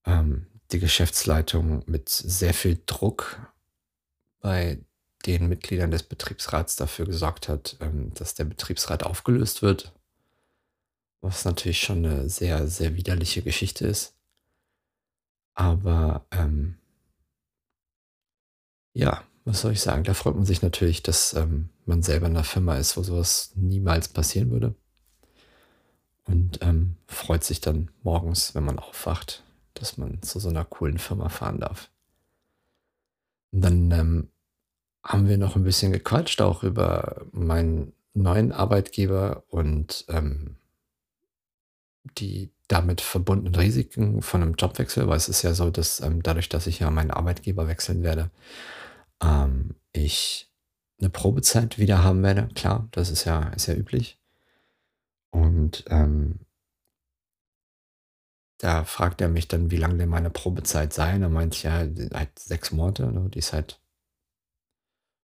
ähm, 0.05 0.47
die 0.71 0.79
Geschäftsleitung 0.79 1.83
mit 1.87 2.09
sehr 2.09 2.53
viel 2.53 2.81
Druck 2.85 3.39
bei 4.39 4.79
den 5.25 5.49
Mitgliedern 5.49 5.91
des 5.91 6.03
Betriebsrats 6.03 6.75
dafür 6.75 7.05
gesorgt 7.05 7.49
hat, 7.49 7.77
ähm, 7.81 8.13
dass 8.13 8.35
der 8.35 8.45
Betriebsrat 8.45 9.03
aufgelöst 9.03 9.61
wird. 9.61 9.93
Was 11.21 11.43
natürlich 11.43 11.81
schon 11.81 12.05
eine 12.05 12.29
sehr, 12.29 12.67
sehr 12.67 12.95
widerliche 12.95 13.41
Geschichte 13.41 13.85
ist. 13.85 14.13
Aber 15.53 16.25
ähm, 16.31 16.78
ja, 18.93 19.23
was 19.45 19.61
soll 19.61 19.71
ich 19.71 19.81
sagen? 19.81 20.03
Da 20.03 20.13
freut 20.13 20.35
man 20.35 20.45
sich 20.45 20.61
natürlich, 20.61 21.01
dass 21.03 21.33
ähm, 21.33 21.69
man 21.85 22.03
selber 22.03 22.27
in 22.27 22.35
einer 22.35 22.43
Firma 22.43 22.77
ist, 22.77 22.97
wo 22.97 23.03
sowas 23.03 23.51
niemals 23.55 24.07
passieren 24.07 24.51
würde. 24.51 24.75
Und 26.25 26.59
ähm, 26.61 26.95
freut 27.07 27.43
sich 27.43 27.59
dann 27.59 27.89
morgens, 28.03 28.53
wenn 28.53 28.63
man 28.63 28.77
aufwacht, 28.77 29.43
dass 29.73 29.97
man 29.97 30.21
zu 30.21 30.39
so 30.39 30.49
einer 30.49 30.65
coolen 30.65 30.99
Firma 30.99 31.29
fahren 31.29 31.59
darf. 31.59 31.89
Und 33.51 33.61
dann 33.61 33.91
ähm, 33.91 34.29
haben 35.03 35.27
wir 35.27 35.37
noch 35.39 35.55
ein 35.55 35.63
bisschen 35.63 35.91
gequatscht, 35.91 36.41
auch 36.41 36.61
über 36.61 37.25
meinen 37.31 37.93
neuen 38.13 38.51
Arbeitgeber 38.51 39.43
und 39.49 40.05
ähm, 40.09 40.57
die 42.19 42.51
damit 42.67 43.01
verbundenen 43.01 43.55
Risiken 43.55 44.21
von 44.21 44.41
einem 44.41 44.55
Jobwechsel, 44.55 45.07
weil 45.07 45.17
es 45.17 45.29
ist 45.29 45.41
ja 45.43 45.53
so, 45.53 45.69
dass 45.71 46.01
ähm, 46.01 46.21
dadurch, 46.23 46.49
dass 46.49 46.67
ich 46.67 46.79
ja 46.79 46.91
meinen 46.91 47.11
Arbeitgeber 47.11 47.67
wechseln 47.67 48.03
werde, 48.03 48.29
ähm, 49.23 49.75
ich 49.93 50.51
eine 50.99 51.09
Probezeit 51.09 51.79
wieder 51.79 52.03
haben 52.03 52.23
werde. 52.23 52.49
Klar, 52.55 52.87
das 52.91 53.09
ist 53.09 53.25
ja, 53.25 53.49
ist 53.49 53.67
ja 53.67 53.75
üblich. 53.75 54.19
Und 55.31 55.85
ähm, 55.89 56.39
da 58.59 58.83
fragt 58.83 59.21
er 59.21 59.29
mich 59.29 59.47
dann, 59.47 59.71
wie 59.71 59.77
lange 59.77 59.97
denn 59.97 60.09
meine 60.09 60.29
Probezeit 60.29 60.93
sei. 60.93 61.17
Da 61.17 61.29
meinte 61.29 61.55
ich 61.55 61.63
ja 61.63 61.71
halt 62.13 62.37
sechs 62.39 62.71
Monate, 62.71 63.11
ne? 63.11 63.29
die 63.29 63.39
ist 63.39 63.53
halt 63.53 63.81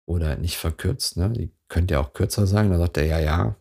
oder 0.07 0.37
nicht 0.37 0.57
verkürzt, 0.57 1.17
ne? 1.17 1.31
Die 1.31 1.53
könnte 1.69 1.95
ja 1.95 2.01
auch 2.01 2.13
kürzer 2.13 2.47
sein. 2.47 2.71
Da 2.71 2.79
sagt 2.79 2.97
er, 2.97 3.07
ja, 3.07 3.21
ja. 3.21 3.57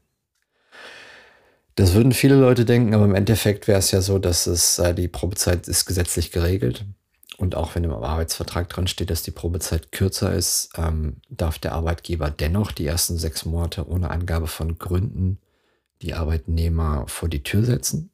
Das 1.79 1.93
würden 1.93 2.11
viele 2.11 2.35
Leute 2.35 2.65
denken, 2.65 2.93
aber 2.93 3.05
im 3.05 3.15
Endeffekt 3.15 3.69
wäre 3.69 3.79
es 3.79 3.91
ja 3.91 4.01
so, 4.01 4.19
dass 4.19 4.47
es 4.47 4.79
äh, 4.79 4.93
die 4.93 5.07
Probezeit 5.07 5.65
ist 5.69 5.85
gesetzlich 5.85 6.29
geregelt. 6.29 6.83
Und 7.37 7.55
auch 7.55 7.73
wenn 7.73 7.85
im 7.85 7.93
Arbeitsvertrag 7.93 8.67
dran 8.67 8.87
steht, 8.87 9.09
dass 9.09 9.23
die 9.23 9.31
Probezeit 9.31 9.93
kürzer 9.93 10.33
ist, 10.33 10.71
ähm, 10.75 11.21
darf 11.29 11.57
der 11.57 11.71
Arbeitgeber 11.71 12.31
dennoch 12.31 12.73
die 12.73 12.85
ersten 12.85 13.17
sechs 13.17 13.45
Monate 13.45 13.87
ohne 13.87 14.11
Angabe 14.11 14.47
von 14.47 14.77
Gründen 14.77 15.39
die 16.01 16.15
Arbeitnehmer 16.15 17.05
vor 17.07 17.29
die 17.29 17.43
Tür 17.43 17.63
setzen. 17.63 18.11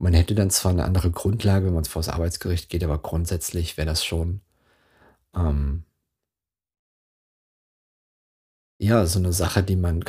Man 0.00 0.12
hätte 0.12 0.34
dann 0.34 0.50
zwar 0.50 0.72
eine 0.72 0.82
andere 0.82 1.12
Grundlage, 1.12 1.66
wenn 1.66 1.74
man 1.74 1.84
vor 1.84 2.02
das 2.02 2.08
Arbeitsgericht 2.08 2.70
geht, 2.70 2.82
aber 2.82 2.98
grundsätzlich 2.98 3.76
wäre 3.76 3.86
das 3.86 4.04
schon 4.04 4.40
ähm, 5.36 5.84
ja 8.78 9.06
so 9.06 9.20
eine 9.20 9.32
Sache, 9.32 9.62
die 9.62 9.76
man 9.76 10.04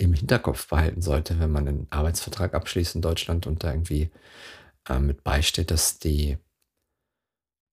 im 0.00 0.14
Hinterkopf 0.14 0.68
behalten 0.68 1.02
sollte, 1.02 1.38
wenn 1.40 1.52
man 1.52 1.68
einen 1.68 1.86
Arbeitsvertrag 1.90 2.54
abschließt 2.54 2.94
in 2.94 3.02
Deutschland 3.02 3.46
und 3.46 3.62
da 3.62 3.70
irgendwie 3.70 4.10
äh, 4.88 4.98
mit 4.98 5.22
beisteht, 5.22 5.70
dass 5.70 5.98
die 5.98 6.38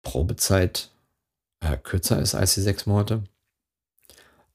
Probezeit 0.01 0.91
äh, 1.59 1.77
kürzer 1.77 2.19
ist 2.19 2.33
als 2.33 2.55
die 2.55 2.61
sechs 2.61 2.87
Monate. 2.87 3.23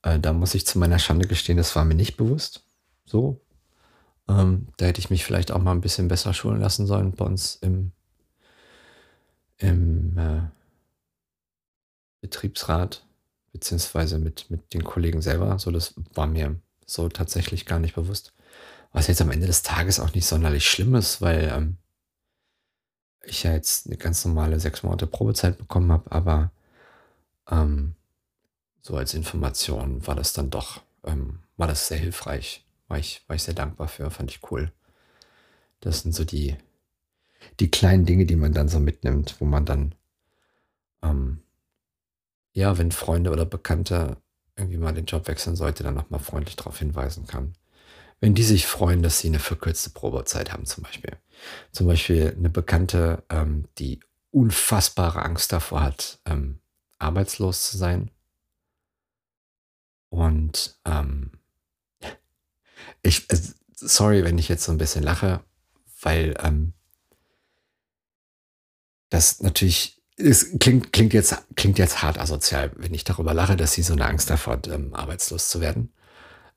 Äh, 0.02 0.18
da 0.18 0.32
muss 0.32 0.54
ich 0.54 0.66
zu 0.66 0.78
meiner 0.78 0.98
Schande 0.98 1.28
gestehen, 1.28 1.58
das 1.58 1.76
war 1.76 1.84
mir 1.84 1.94
nicht 1.94 2.16
bewusst. 2.16 2.64
So. 3.04 3.40
Ähm, 4.28 4.68
da 4.76 4.86
hätte 4.86 5.00
ich 5.00 5.10
mich 5.10 5.24
vielleicht 5.24 5.52
auch 5.52 5.62
mal 5.62 5.72
ein 5.72 5.80
bisschen 5.80 6.08
besser 6.08 6.34
schulen 6.34 6.60
lassen 6.60 6.86
sollen 6.86 7.12
bei 7.12 7.24
uns 7.24 7.56
im, 7.56 7.92
im 9.58 10.18
äh, 10.18 10.42
Betriebsrat, 12.20 13.06
beziehungsweise 13.52 14.18
mit, 14.18 14.50
mit 14.50 14.74
den 14.74 14.82
Kollegen 14.82 15.22
selber. 15.22 15.58
So, 15.60 15.70
das 15.70 15.94
war 16.14 16.26
mir 16.26 16.60
so 16.92 17.08
tatsächlich 17.08 17.66
gar 17.66 17.78
nicht 17.78 17.94
bewusst. 17.94 18.32
Was 18.92 19.06
jetzt 19.06 19.20
am 19.20 19.30
Ende 19.30 19.46
des 19.46 19.62
Tages 19.62 20.00
auch 20.00 20.14
nicht 20.14 20.26
sonderlich 20.26 20.68
schlimm 20.68 20.94
ist, 20.94 21.20
weil 21.20 21.50
ähm, 21.54 21.76
ich 23.22 23.42
ja 23.44 23.52
jetzt 23.52 23.86
eine 23.86 23.96
ganz 23.96 24.24
normale 24.24 24.58
sechs 24.58 24.82
Monate 24.82 25.06
Probezeit 25.06 25.58
bekommen 25.58 25.92
habe, 25.92 26.10
aber 26.10 26.50
ähm, 27.50 27.94
so 28.82 28.96
als 28.96 29.14
Information 29.14 30.06
war 30.06 30.14
das 30.14 30.32
dann 30.32 30.50
doch, 30.50 30.82
ähm, 31.04 31.40
war 31.56 31.66
das 31.66 31.88
sehr 31.88 31.98
hilfreich. 31.98 32.64
War 32.88 32.98
ich, 32.98 33.22
war 33.28 33.36
ich 33.36 33.42
sehr 33.42 33.54
dankbar 33.54 33.88
für, 33.88 34.10
fand 34.10 34.30
ich 34.30 34.50
cool. 34.50 34.72
Das 35.80 36.00
sind 36.00 36.12
so 36.14 36.24
die, 36.24 36.56
die 37.60 37.70
kleinen 37.70 38.04
Dinge, 38.06 38.26
die 38.26 38.36
man 38.36 38.52
dann 38.52 38.68
so 38.68 38.80
mitnimmt, 38.80 39.36
wo 39.38 39.44
man 39.44 39.64
dann, 39.64 39.94
ähm, 41.02 41.42
ja, 42.52 42.78
wenn 42.78 42.90
Freunde 42.90 43.30
oder 43.30 43.44
Bekannte 43.44 44.16
irgendwie 44.60 44.78
mal 44.78 44.92
den 44.92 45.06
Job 45.06 45.26
wechseln 45.26 45.56
sollte, 45.56 45.82
dann 45.82 45.94
nochmal 45.94 46.20
freundlich 46.20 46.56
darauf 46.56 46.78
hinweisen 46.78 47.26
kann. 47.26 47.54
Wenn 48.20 48.34
die 48.34 48.42
sich 48.42 48.66
freuen, 48.66 49.02
dass 49.02 49.18
sie 49.18 49.28
eine 49.28 49.38
verkürzte 49.38 49.90
Probezeit 49.90 50.52
haben, 50.52 50.66
zum 50.66 50.84
Beispiel. 50.84 51.16
Zum 51.72 51.86
Beispiel 51.86 52.34
eine 52.36 52.50
Bekannte, 52.50 53.24
ähm, 53.30 53.66
die 53.78 54.00
unfassbare 54.30 55.22
Angst 55.22 55.52
davor 55.52 55.82
hat, 55.82 56.20
ähm, 56.26 56.60
arbeitslos 56.98 57.70
zu 57.70 57.78
sein. 57.78 58.10
Und 60.10 60.78
ähm, 60.84 61.32
ich, 63.02 63.26
sorry, 63.74 64.24
wenn 64.24 64.38
ich 64.38 64.48
jetzt 64.48 64.64
so 64.64 64.72
ein 64.72 64.78
bisschen 64.78 65.02
lache, 65.02 65.42
weil 66.02 66.34
ähm, 66.42 66.74
das 69.08 69.40
natürlich, 69.40 69.99
es 70.20 70.58
klingt, 70.58 70.92
klingt, 70.92 71.12
jetzt, 71.12 71.36
klingt 71.56 71.78
jetzt 71.78 72.02
hart 72.02 72.18
asozial, 72.18 72.72
wenn 72.76 72.94
ich 72.94 73.04
darüber 73.04 73.34
lache, 73.34 73.56
dass 73.56 73.72
sie 73.72 73.82
so 73.82 73.94
eine 73.94 74.06
Angst 74.06 74.30
davor 74.30 74.54
hat, 74.54 74.68
ähm, 74.68 74.94
arbeitslos 74.94 75.48
zu 75.48 75.60
werden. 75.60 75.92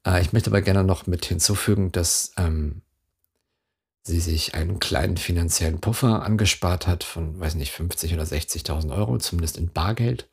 Äh, 0.05 0.21
ich 0.21 0.33
möchte 0.33 0.49
aber 0.49 0.61
gerne 0.61 0.83
noch 0.83 1.07
mit 1.07 1.25
hinzufügen, 1.25 1.91
dass 1.91 2.33
ähm, 2.37 2.81
sie 4.03 4.19
sich 4.19 4.53
einen 4.53 4.79
kleinen 4.79 5.17
finanziellen 5.17 5.79
Puffer 5.79 6.23
angespart 6.23 6.87
hat 6.87 7.03
von, 7.03 7.39
weiß 7.39 7.55
nicht, 7.55 7.71
50 7.71 8.13
oder 8.13 8.23
60.000 8.23 8.95
Euro, 8.95 9.17
zumindest 9.17 9.57
in 9.57 9.71
Bargeld. 9.71 10.29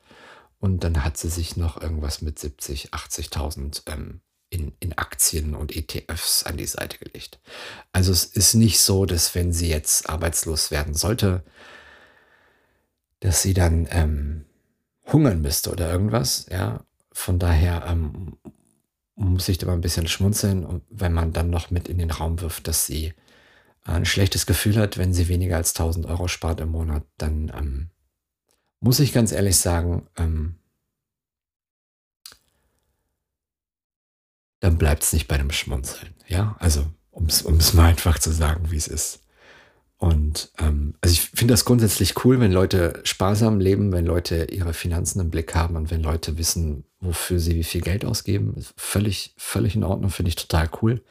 Und 0.58 0.84
dann 0.84 1.04
hat 1.04 1.16
sie 1.16 1.30
sich 1.30 1.56
noch 1.56 1.80
irgendwas 1.80 2.20
mit 2.20 2.38
70, 2.38 2.92
80.000 2.92 3.82
ähm, 3.86 4.20
in, 4.50 4.72
in 4.80 4.98
Aktien 4.98 5.54
und 5.54 5.74
ETFs 5.74 6.42
an 6.42 6.56
die 6.56 6.66
Seite 6.66 6.98
gelegt. 6.98 7.38
Also 7.92 8.12
es 8.12 8.24
ist 8.24 8.54
nicht 8.54 8.80
so, 8.80 9.06
dass 9.06 9.34
wenn 9.34 9.52
sie 9.52 9.68
jetzt 9.68 10.10
arbeitslos 10.10 10.72
werden 10.72 10.92
sollte, 10.92 11.44
dass 13.20 13.42
sie 13.42 13.54
dann 13.54 13.86
ähm, 13.90 14.44
hungern 15.06 15.40
müsste 15.42 15.70
oder 15.70 15.90
irgendwas. 15.90 16.46
Ja, 16.50 16.84
von 17.12 17.38
daher 17.38 17.84
ähm, 17.86 18.38
muss 19.14 19.48
ich 19.48 19.58
da 19.58 19.66
mal 19.66 19.74
ein 19.74 19.82
bisschen 19.82 20.08
schmunzeln, 20.08 20.82
wenn 20.88 21.12
man 21.12 21.32
dann 21.32 21.50
noch 21.50 21.70
mit 21.70 21.88
in 21.88 21.98
den 21.98 22.10
Raum 22.10 22.40
wirft, 22.40 22.66
dass 22.66 22.86
sie 22.86 23.12
ein 23.84 24.04
schlechtes 24.04 24.46
Gefühl 24.46 24.76
hat, 24.76 24.98
wenn 24.98 25.14
sie 25.14 25.28
weniger 25.28 25.56
als 25.56 25.74
1000 25.74 26.06
Euro 26.06 26.28
spart 26.28 26.60
im 26.60 26.70
Monat, 26.70 27.04
dann 27.18 27.52
ähm, 27.56 27.90
muss 28.80 29.00
ich 29.00 29.12
ganz 29.12 29.32
ehrlich 29.32 29.56
sagen, 29.56 30.06
ähm, 30.16 30.56
dann 34.60 34.78
bleibt 34.78 35.02
es 35.02 35.12
nicht 35.12 35.28
bei 35.28 35.36
einem 35.36 35.50
Schmunzeln. 35.50 36.14
Ja, 36.26 36.56
also 36.58 36.86
um 37.10 37.26
es 37.26 37.74
mal 37.74 37.88
einfach 37.88 38.18
zu 38.18 38.30
sagen, 38.30 38.70
wie 38.70 38.76
es 38.76 38.88
ist. 38.88 39.20
Und 40.00 40.50
ähm, 40.58 40.94
also 41.02 41.12
ich 41.12 41.20
finde 41.20 41.52
das 41.52 41.66
grundsätzlich 41.66 42.24
cool, 42.24 42.40
wenn 42.40 42.52
Leute 42.52 43.00
sparsam 43.04 43.60
leben, 43.60 43.92
wenn 43.92 44.06
Leute 44.06 44.44
ihre 44.44 44.72
Finanzen 44.72 45.20
im 45.20 45.28
Blick 45.28 45.54
haben 45.54 45.76
und 45.76 45.90
wenn 45.90 46.02
Leute 46.02 46.38
wissen, 46.38 46.84
wofür 47.00 47.38
sie 47.38 47.54
wie 47.54 47.64
viel 47.64 47.82
Geld 47.82 48.06
ausgeben. 48.06 48.54
Völlig, 48.78 49.34
völlig 49.36 49.76
in 49.76 49.84
Ordnung, 49.84 50.10
finde 50.10 50.30
ich 50.30 50.36
total 50.36 50.70
cool. 50.80 51.02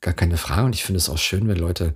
Gar 0.00 0.14
keine 0.14 0.38
Frage. 0.38 0.64
Und 0.64 0.74
ich 0.74 0.84
finde 0.84 0.96
es 0.98 1.10
auch 1.10 1.18
schön, 1.18 1.48
wenn 1.48 1.58
Leute 1.58 1.94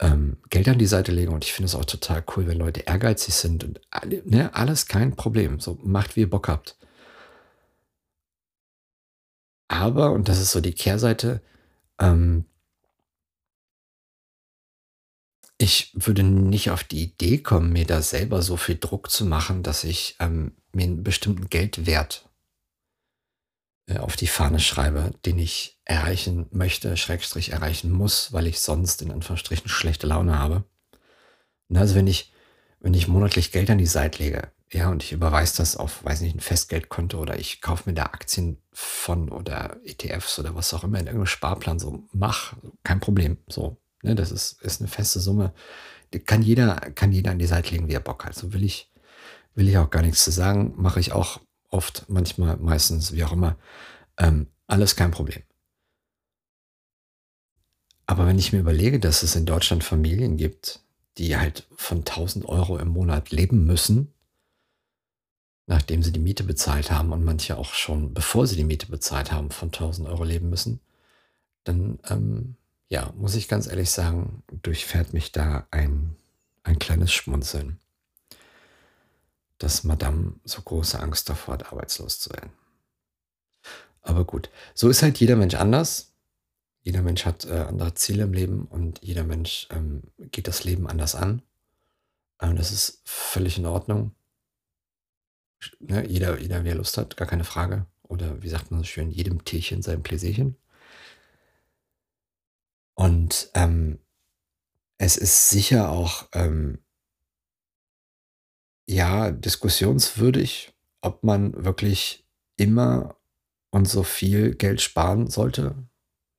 ähm, 0.00 0.38
Geld 0.48 0.66
an 0.66 0.78
die 0.78 0.86
Seite 0.86 1.12
legen. 1.12 1.34
Und 1.34 1.44
ich 1.44 1.52
finde 1.52 1.66
es 1.66 1.74
auch 1.74 1.84
total 1.84 2.24
cool, 2.34 2.46
wenn 2.46 2.56
Leute 2.56 2.80
ehrgeizig 2.80 3.34
sind. 3.34 3.64
Und 3.64 3.80
ne, 4.24 4.48
alles 4.54 4.86
kein 4.86 5.14
Problem. 5.14 5.60
So 5.60 5.78
macht, 5.84 6.16
wie 6.16 6.20
ihr 6.20 6.30
Bock 6.30 6.48
habt. 6.48 6.78
Aber, 9.68 10.12
und 10.12 10.30
das 10.30 10.40
ist 10.40 10.52
so 10.52 10.62
die 10.62 10.72
Kehrseite, 10.72 11.42
ähm, 12.00 12.46
ich 15.58 15.92
würde 15.94 16.22
nicht 16.22 16.70
auf 16.70 16.84
die 16.84 17.02
Idee 17.02 17.38
kommen, 17.38 17.72
mir 17.72 17.86
da 17.86 18.02
selber 18.02 18.42
so 18.42 18.56
viel 18.56 18.78
Druck 18.78 19.10
zu 19.10 19.24
machen, 19.24 19.62
dass 19.62 19.84
ich 19.84 20.16
ähm, 20.18 20.56
mir 20.72 20.84
einen 20.84 21.04
bestimmten 21.04 21.48
Geldwert 21.48 22.28
äh, 23.86 23.98
auf 23.98 24.16
die 24.16 24.26
Fahne 24.26 24.60
schreibe, 24.60 25.12
den 25.24 25.38
ich 25.38 25.78
erreichen 25.84 26.46
möchte, 26.50 26.96
Schrägstrich 26.96 27.52
erreichen 27.52 27.90
muss, 27.92 28.32
weil 28.32 28.46
ich 28.46 28.60
sonst 28.60 29.02
in 29.02 29.12
Anführungsstrichen 29.12 29.68
schlechte 29.68 30.06
Laune 30.06 30.38
habe. 30.38 30.64
Und 31.68 31.76
also 31.76 31.94
wenn 31.94 32.06
ich, 32.06 32.32
wenn 32.80 32.94
ich 32.94 33.08
monatlich 33.08 33.52
Geld 33.52 33.70
an 33.70 33.78
die 33.78 33.86
Seite 33.86 34.22
lege, 34.22 34.50
ja, 34.72 34.90
und 34.90 35.04
ich 35.04 35.12
überweise 35.12 35.58
das 35.58 35.76
auf, 35.76 36.04
weiß 36.04 36.22
nicht, 36.22 36.34
ein 36.34 36.40
Festgeldkonto 36.40 37.20
oder 37.20 37.38
ich 37.38 37.60
kaufe 37.60 37.88
mir 37.88 37.94
da 37.94 38.04
Aktien 38.06 38.60
von 38.72 39.28
oder 39.28 39.76
ETFs 39.84 40.38
oder 40.40 40.56
was 40.56 40.74
auch 40.74 40.82
immer 40.82 40.98
in 40.98 41.06
irgendeinem 41.06 41.26
Sparplan, 41.26 41.78
so 41.78 42.08
mach, 42.12 42.54
kein 42.82 42.98
Problem. 42.98 43.38
So, 43.46 43.76
ne, 44.04 44.14
das 44.14 44.30
ist, 44.30 44.62
ist 44.62 44.80
eine 44.80 44.88
feste 44.88 45.20
Summe. 45.20 45.52
Die 46.12 46.20
kann 46.20 46.42
jeder, 46.42 46.76
kann 46.76 47.12
jeder 47.12 47.32
an 47.32 47.38
die 47.38 47.46
Seite 47.46 47.72
legen, 47.72 47.88
wie 47.88 47.94
er 47.94 48.00
Bock 48.00 48.24
hat. 48.24 48.34
So 48.34 48.52
will 48.52 48.62
ich, 48.62 48.92
will 49.54 49.68
ich 49.68 49.78
auch 49.78 49.90
gar 49.90 50.02
nichts 50.02 50.22
zu 50.24 50.30
sagen. 50.30 50.74
Mache 50.76 51.00
ich 51.00 51.12
auch 51.12 51.40
oft, 51.70 52.08
manchmal, 52.08 52.56
meistens, 52.58 53.12
wie 53.12 53.24
auch 53.24 53.32
immer. 53.32 53.56
Ähm, 54.16 54.46
alles 54.66 54.94
kein 54.96 55.10
Problem. 55.10 55.42
Aber 58.06 58.26
wenn 58.26 58.38
ich 58.38 58.52
mir 58.52 58.60
überlege, 58.60 59.00
dass 59.00 59.22
es 59.22 59.34
in 59.34 59.46
Deutschland 59.46 59.82
Familien 59.82 60.36
gibt, 60.36 60.80
die 61.16 61.36
halt 61.36 61.66
von 61.74 61.98
1000 61.98 62.44
Euro 62.44 62.78
im 62.78 62.88
Monat 62.88 63.30
leben 63.30 63.64
müssen, 63.64 64.12
nachdem 65.66 66.02
sie 66.02 66.12
die 66.12 66.20
Miete 66.20 66.44
bezahlt 66.44 66.90
haben 66.90 67.12
und 67.12 67.24
manche 67.24 67.56
auch 67.56 67.72
schon, 67.72 68.12
bevor 68.12 68.46
sie 68.46 68.56
die 68.56 68.64
Miete 68.64 68.86
bezahlt 68.86 69.32
haben, 69.32 69.50
von 69.50 69.68
1000 69.68 70.08
Euro 70.08 70.24
leben 70.24 70.50
müssen, 70.50 70.80
dann, 71.64 71.98
ähm, 72.08 72.56
ja, 72.94 73.12
muss 73.16 73.34
ich 73.34 73.48
ganz 73.48 73.66
ehrlich 73.66 73.90
sagen, 73.90 74.42
durchfährt 74.62 75.12
mich 75.12 75.32
da 75.32 75.66
ein, 75.70 76.16
ein 76.62 76.78
kleines 76.78 77.12
Schmunzeln, 77.12 77.80
dass 79.58 79.84
Madame 79.84 80.34
so 80.44 80.62
große 80.62 80.98
Angst 81.00 81.28
davor 81.28 81.54
hat, 81.54 81.72
arbeitslos 81.72 82.20
zu 82.20 82.30
werden. 82.30 82.52
Aber 84.02 84.24
gut, 84.24 84.50
so 84.74 84.88
ist 84.88 85.02
halt 85.02 85.18
jeder 85.18 85.36
Mensch 85.36 85.54
anders. 85.54 86.12
Jeder 86.82 87.02
Mensch 87.02 87.24
hat 87.24 87.46
äh, 87.46 87.64
andere 87.68 87.94
Ziele 87.94 88.24
im 88.24 88.34
Leben 88.34 88.66
und 88.66 89.02
jeder 89.02 89.24
Mensch 89.24 89.66
ähm, 89.70 90.02
geht 90.18 90.46
das 90.46 90.64
Leben 90.64 90.86
anders 90.86 91.14
an. 91.14 91.42
Ähm, 92.40 92.56
das 92.56 92.70
ist 92.70 93.00
völlig 93.04 93.58
in 93.58 93.66
Ordnung 93.66 94.14
ne, 95.80 96.06
jeder, 96.06 96.38
jeder, 96.38 96.64
wer 96.64 96.74
Lust 96.74 96.98
hat, 96.98 97.16
gar 97.16 97.28
keine 97.28 97.44
Frage. 97.44 97.86
Oder 98.02 98.42
wie 98.42 98.48
sagt 98.48 98.70
man 98.70 98.80
so 98.80 98.84
schön, 98.84 99.10
jedem 99.10 99.44
Tierchen 99.44 99.82
sein 99.82 100.02
Pläsierchen. 100.02 100.56
Und 102.94 103.50
ähm, 103.54 103.98
es 104.98 105.16
ist 105.16 105.50
sicher 105.50 105.90
auch 105.90 106.28
ähm, 106.32 106.78
ja 108.86 109.30
diskussionswürdig, 109.30 110.72
ob 111.00 111.24
man 111.24 111.64
wirklich 111.64 112.26
immer 112.56 113.16
und 113.70 113.88
so 113.88 114.02
viel 114.04 114.54
Geld 114.54 114.80
sparen 114.80 115.28
sollte. 115.28 115.74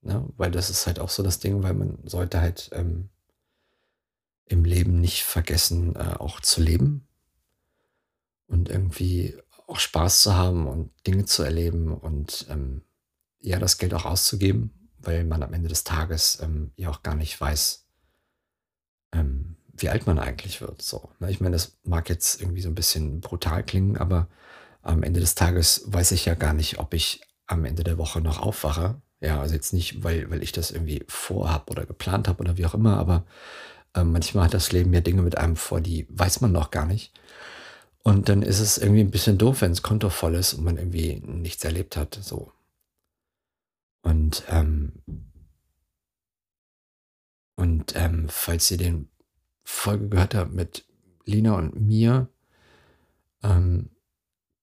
Ne? 0.02 0.26
Weil 0.38 0.52
das 0.52 0.70
ist 0.70 0.88
halt 0.88 1.00
auch 1.00 1.10
so 1.10 1.22
das 1.24 1.39
Ding, 1.39 1.63
weil 1.63 1.74
man 1.74 2.00
sollte 2.06 2.39
halt 2.39 2.70
ähm, 2.74 3.10
im 4.46 4.63
Leben 4.63 5.02
nicht 5.02 5.24
vergessen, 5.24 5.96
äh, 5.96 6.15
auch 6.18 6.39
zu 6.39 6.62
leben 6.62 7.08
und 8.48 8.70
irgendwie 8.70 9.38
auch 9.68 9.80
Spaß 9.80 10.22
zu 10.22 10.36
haben 10.36 10.68
und 10.68 10.91
Dinge 11.08 11.26
zu 11.26 11.44
erleben 11.44 11.91
und 11.91 12.46
ähm, 12.50 12.84
ja, 13.39 13.60
das 13.60 13.78
Geld 13.78 13.94
auch 13.94 14.06
auszugeben, 14.06 14.85
weil 15.00 15.24
man 15.24 15.44
am 15.44 15.54
Ende 15.54 15.70
des 15.70 15.84
Tages 15.84 16.40
ähm, 16.42 16.72
ja 16.76 16.90
auch 16.90 17.04
gar 17.04 17.16
nicht 17.16 17.40
weiß, 17.40 17.86
ähm, 19.14 19.56
wie 19.74 19.90
alt 19.90 20.08
man 20.08 20.20
eigentlich 20.20 20.62
wird. 20.62 20.82
So, 20.82 21.10
ne? 21.20 21.30
Ich 21.30 21.42
meine, 21.42 21.56
das 21.56 21.78
mag 21.84 22.10
jetzt 22.10 22.42
irgendwie 22.42 22.62
so 22.62 22.70
ein 22.70 22.76
bisschen 22.76 23.22
brutal 23.22 23.64
klingen, 23.64 23.98
aber 23.98 24.28
am 24.82 25.04
Ende 25.04 25.20
des 25.20 25.36
Tages 25.36 25.84
weiß 25.88 26.12
ich 26.12 26.26
ja 26.26 26.36
gar 26.36 26.54
nicht, 26.54 26.80
ob 26.80 26.94
ich 26.94 27.22
am 27.48 27.66
Ende 27.66 27.84
der 27.84 27.98
Woche 27.98 28.22
noch 28.22 28.40
aufwache. 28.40 29.02
Ja, 29.20 29.42
also 29.42 29.56
jetzt 29.56 29.74
nicht, 29.74 30.04
weil, 30.04 30.30
weil 30.30 30.44
ich 30.44 30.52
das 30.52 30.72
irgendwie 30.72 31.04
vorhab 31.08 31.70
oder 31.72 31.86
geplant 31.86 32.28
habe 32.28 32.40
oder 32.42 32.58
wie 32.58 32.66
auch 32.66 32.74
immer, 32.74 32.98
aber 32.98 33.26
äh, 33.96 34.04
manchmal 34.04 34.46
hat 34.46 34.54
das 34.54 34.72
Leben 34.72 34.94
ja 34.94 35.02
Dinge 35.02 35.22
mit 35.22 35.38
einem 35.38 35.56
vor, 35.56 35.82
die 35.82 36.06
weiß 36.10 36.42
man 36.42 36.52
noch 36.52 36.72
gar 36.72 36.86
nicht. 36.86 37.14
Und 38.04 38.30
dann 38.30 38.44
ist 38.44 38.60
es 38.60 38.78
irgendwie 38.78 39.02
ein 39.02 39.10
bisschen 39.10 39.40
doof, 39.40 39.62
wenn 39.62 39.72
das 39.72 39.82
Konto 39.82 40.10
voll 40.10 40.36
ist 40.36 40.54
und 40.54 40.64
man 40.64 40.78
irgendwie 40.78 41.22
nichts 41.26 41.64
erlebt 41.64 41.98
hat. 41.98 42.20
So. 42.22 42.52
Und, 44.06 44.44
ähm, 44.50 45.02
und 47.56 47.96
ähm, 47.96 48.28
falls 48.30 48.70
ihr 48.70 48.78
den 48.78 49.10
Folge 49.63 50.10
gehört 50.10 50.36
habt 50.36 50.54
mit 50.54 50.86
Lina 51.26 51.56
und 51.56 51.82
mir, 51.82 52.30
ähm, 53.41 53.89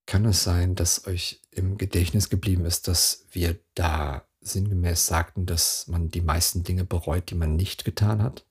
kann 0.07 0.25
es 0.27 0.45
sein, 0.45 0.77
dass 0.77 1.09
euch 1.09 1.43
im 1.51 1.77
Gedächtnis 1.77 2.29
geblieben 2.29 2.65
ist, 2.67 2.87
dass 2.87 3.27
wir 3.33 3.59
da 3.75 4.29
sinngemäß 4.43 5.07
sagten, 5.09 5.45
dass 5.45 5.89
man 5.89 6.09
die 6.09 6.21
meisten 6.21 6.63
Dinge 6.63 6.85
bereut, 6.85 7.29
die 7.31 7.35
man 7.35 7.57
nicht 7.57 7.85
getan 7.85 8.23
hat. 8.23 8.47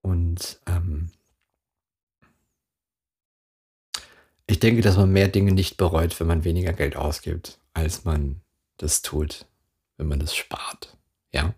Und 0.00 0.58
ähm, 0.64 1.10
ich 4.46 4.58
denke, 4.58 4.80
dass 4.80 4.96
man 4.96 5.12
mehr 5.12 5.28
Dinge 5.28 5.52
nicht 5.52 5.76
bereut, 5.76 6.18
wenn 6.18 6.28
man 6.28 6.44
weniger 6.44 6.72
Geld 6.72 6.96
ausgibt, 6.96 7.60
als 7.74 8.04
man 8.04 8.40
das 8.76 9.02
tut, 9.02 9.46
wenn 9.96 10.08
man 10.08 10.20
das 10.20 10.34
spart. 10.34 10.96
Ja. 11.32 11.54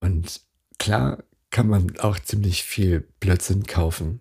Und 0.00 0.40
klar 0.78 1.24
kann 1.50 1.68
man 1.68 1.98
auch 2.00 2.18
ziemlich 2.18 2.64
viel 2.64 3.00
Blödsinn 3.20 3.64
kaufen. 3.64 4.20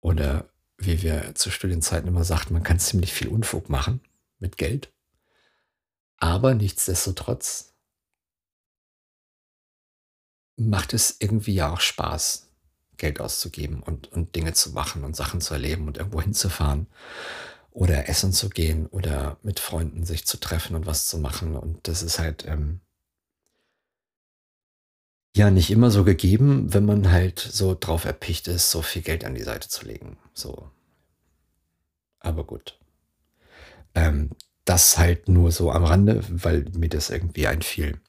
Oder 0.00 0.48
wie 0.76 1.02
wir 1.02 1.34
zu 1.34 1.50
Studienzeiten 1.50 2.08
immer 2.08 2.24
sagten, 2.24 2.52
man 2.52 2.62
kann 2.62 2.78
ziemlich 2.78 3.12
viel 3.12 3.28
Unfug 3.28 3.68
machen 3.68 4.00
mit 4.38 4.56
Geld. 4.58 4.92
Aber 6.18 6.54
nichtsdestotrotz 6.54 7.74
macht 10.56 10.94
es 10.94 11.16
irgendwie 11.18 11.54
ja 11.54 11.72
auch 11.72 11.80
Spaß, 11.80 12.48
Geld 12.96 13.20
auszugeben 13.20 13.82
und, 13.82 14.12
und 14.12 14.36
Dinge 14.36 14.52
zu 14.52 14.70
machen 14.70 15.04
und 15.04 15.16
Sachen 15.16 15.40
zu 15.40 15.54
erleben 15.54 15.88
und 15.88 15.98
irgendwo 15.98 16.20
hinzufahren 16.20 16.86
oder 17.74 18.08
essen 18.08 18.32
zu 18.32 18.48
gehen 18.48 18.86
oder 18.86 19.36
mit 19.42 19.58
Freunden 19.58 20.06
sich 20.06 20.24
zu 20.26 20.38
treffen 20.38 20.76
und 20.76 20.86
was 20.86 21.08
zu 21.08 21.18
machen. 21.18 21.56
Und 21.56 21.88
das 21.88 22.02
ist 22.02 22.20
halt 22.20 22.46
ähm, 22.46 22.80
ja 25.36 25.50
nicht 25.50 25.70
immer 25.70 25.90
so 25.90 26.04
gegeben, 26.04 26.72
wenn 26.72 26.86
man 26.86 27.10
halt 27.10 27.40
so 27.40 27.76
drauf 27.78 28.04
erpicht 28.04 28.46
ist, 28.46 28.70
so 28.70 28.80
viel 28.80 29.02
Geld 29.02 29.24
an 29.24 29.34
die 29.34 29.42
Seite 29.42 29.68
zu 29.68 29.84
legen. 29.84 30.16
So. 30.32 30.70
Aber 32.20 32.44
gut. 32.44 32.78
Ähm, 33.96 34.30
das 34.64 34.96
halt 34.96 35.28
nur 35.28 35.50
so 35.50 35.72
am 35.72 35.84
Rande, 35.84 36.22
weil 36.28 36.66
mir 36.76 36.88
das 36.88 37.10
irgendwie 37.10 37.48
einfiel. 37.48 38.00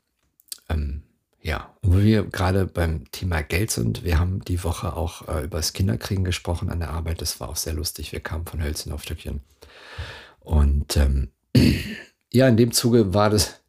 Ähm, 0.70 1.05
ja, 1.46 1.78
und 1.84 1.94
wo 1.94 2.00
wir 2.00 2.24
gerade 2.24 2.66
beim 2.66 3.12
Thema 3.12 3.44
Geld 3.44 3.70
sind, 3.70 4.04
wir 4.04 4.18
haben 4.18 4.44
die 4.46 4.64
Woche 4.64 4.96
auch 4.98 5.28
äh, 5.28 5.44
über 5.44 5.58
das 5.58 5.74
Kinderkriegen 5.74 6.24
gesprochen 6.24 6.72
an 6.72 6.80
der 6.80 6.90
Arbeit. 6.90 7.22
Das 7.22 7.40
war 7.40 7.50
auch 7.50 7.56
sehr 7.56 7.74
lustig. 7.74 8.12
Wir 8.12 8.20
kamen 8.20 8.48
von 8.48 8.64
Hölzchen 8.64 8.92
auf 8.92 9.04
Stückchen. 9.04 9.44
Und 10.40 10.98
ähm, 10.98 11.30
ja, 12.34 12.48
in 12.48 12.58
dem 12.58 12.72
Zuge 12.72 13.14
war 13.14 13.30
das, 13.30 13.62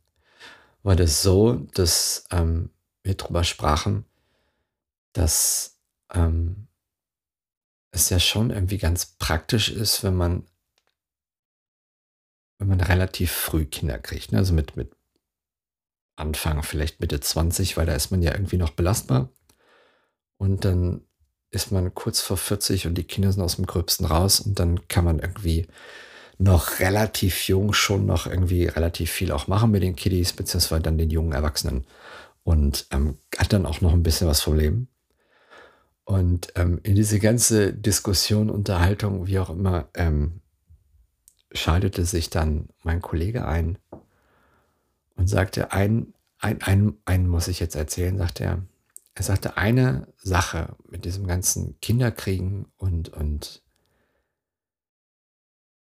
war 0.84 0.96
das 0.96 1.20
so, 1.20 1.66
dass 1.74 2.24
ähm, 2.30 2.70
wir 3.02 3.12
darüber 3.12 3.44
sprachen, 3.44 4.06
dass 5.12 5.76
ähm, 6.14 6.68
es 7.90 8.08
ja 8.08 8.18
schon 8.18 8.48
irgendwie 8.48 8.78
ganz 8.78 9.04
praktisch 9.04 9.68
ist, 9.68 10.02
wenn 10.02 10.16
man, 10.16 10.44
wenn 12.56 12.68
man 12.68 12.80
relativ 12.80 13.32
früh 13.32 13.66
Kinder 13.66 13.98
kriegt. 13.98 14.32
Ne? 14.32 14.38
Also 14.38 14.54
mit, 14.54 14.78
mit 14.78 14.96
Anfang, 16.16 16.62
vielleicht 16.62 17.00
Mitte 17.00 17.20
20, 17.20 17.76
weil 17.76 17.86
da 17.86 17.94
ist 17.94 18.10
man 18.10 18.22
ja 18.22 18.32
irgendwie 18.32 18.56
noch 18.56 18.70
belastbar. 18.70 19.30
Und 20.38 20.64
dann 20.64 21.02
ist 21.50 21.72
man 21.72 21.94
kurz 21.94 22.20
vor 22.20 22.36
40 22.36 22.86
und 22.86 22.96
die 22.96 23.04
Kinder 23.04 23.32
sind 23.32 23.42
aus 23.42 23.56
dem 23.56 23.66
Gröbsten 23.66 24.06
raus 24.06 24.40
und 24.40 24.58
dann 24.58 24.88
kann 24.88 25.04
man 25.04 25.20
irgendwie 25.20 25.66
noch 26.38 26.80
relativ 26.80 27.48
jung 27.48 27.72
schon 27.72 28.04
noch 28.04 28.26
irgendwie 28.26 28.66
relativ 28.66 29.10
viel 29.10 29.32
auch 29.32 29.46
machen 29.46 29.70
mit 29.70 29.82
den 29.82 29.96
Kiddies, 29.96 30.34
beziehungsweise 30.34 30.82
dann 30.82 30.98
den 30.98 31.10
jungen 31.10 31.32
Erwachsenen 31.32 31.86
und 32.44 32.86
ähm, 32.90 33.18
hat 33.38 33.52
dann 33.52 33.66
auch 33.66 33.80
noch 33.80 33.92
ein 33.92 34.02
bisschen 34.02 34.28
was 34.28 34.42
vom 34.42 34.56
Leben. 34.56 34.88
Und 36.04 36.52
ähm, 36.54 36.78
in 36.84 36.94
diese 36.94 37.18
ganze 37.18 37.72
Diskussion, 37.72 38.50
Unterhaltung, 38.50 39.26
wie 39.26 39.38
auch 39.38 39.50
immer, 39.50 39.88
ähm, 39.94 40.40
schaltete 41.52 42.04
sich 42.04 42.30
dann 42.30 42.68
mein 42.84 43.00
Kollege 43.00 43.46
ein 43.46 43.78
und 45.16 45.28
sagte, 45.28 45.72
ein, 45.72 46.14
ein, 46.38 46.62
ein, 46.62 46.96
einen 47.04 47.28
muss 47.28 47.48
ich 47.48 47.60
jetzt 47.60 47.74
erzählen, 47.74 48.16
sagte 48.16 48.44
er. 48.44 48.62
Er 49.14 49.22
sagte, 49.22 49.56
eine 49.56 50.12
Sache 50.18 50.76
mit 50.88 51.06
diesem 51.06 51.26
ganzen 51.26 51.80
Kinderkriegen 51.80 52.66
und, 52.76 53.08
und 53.08 53.62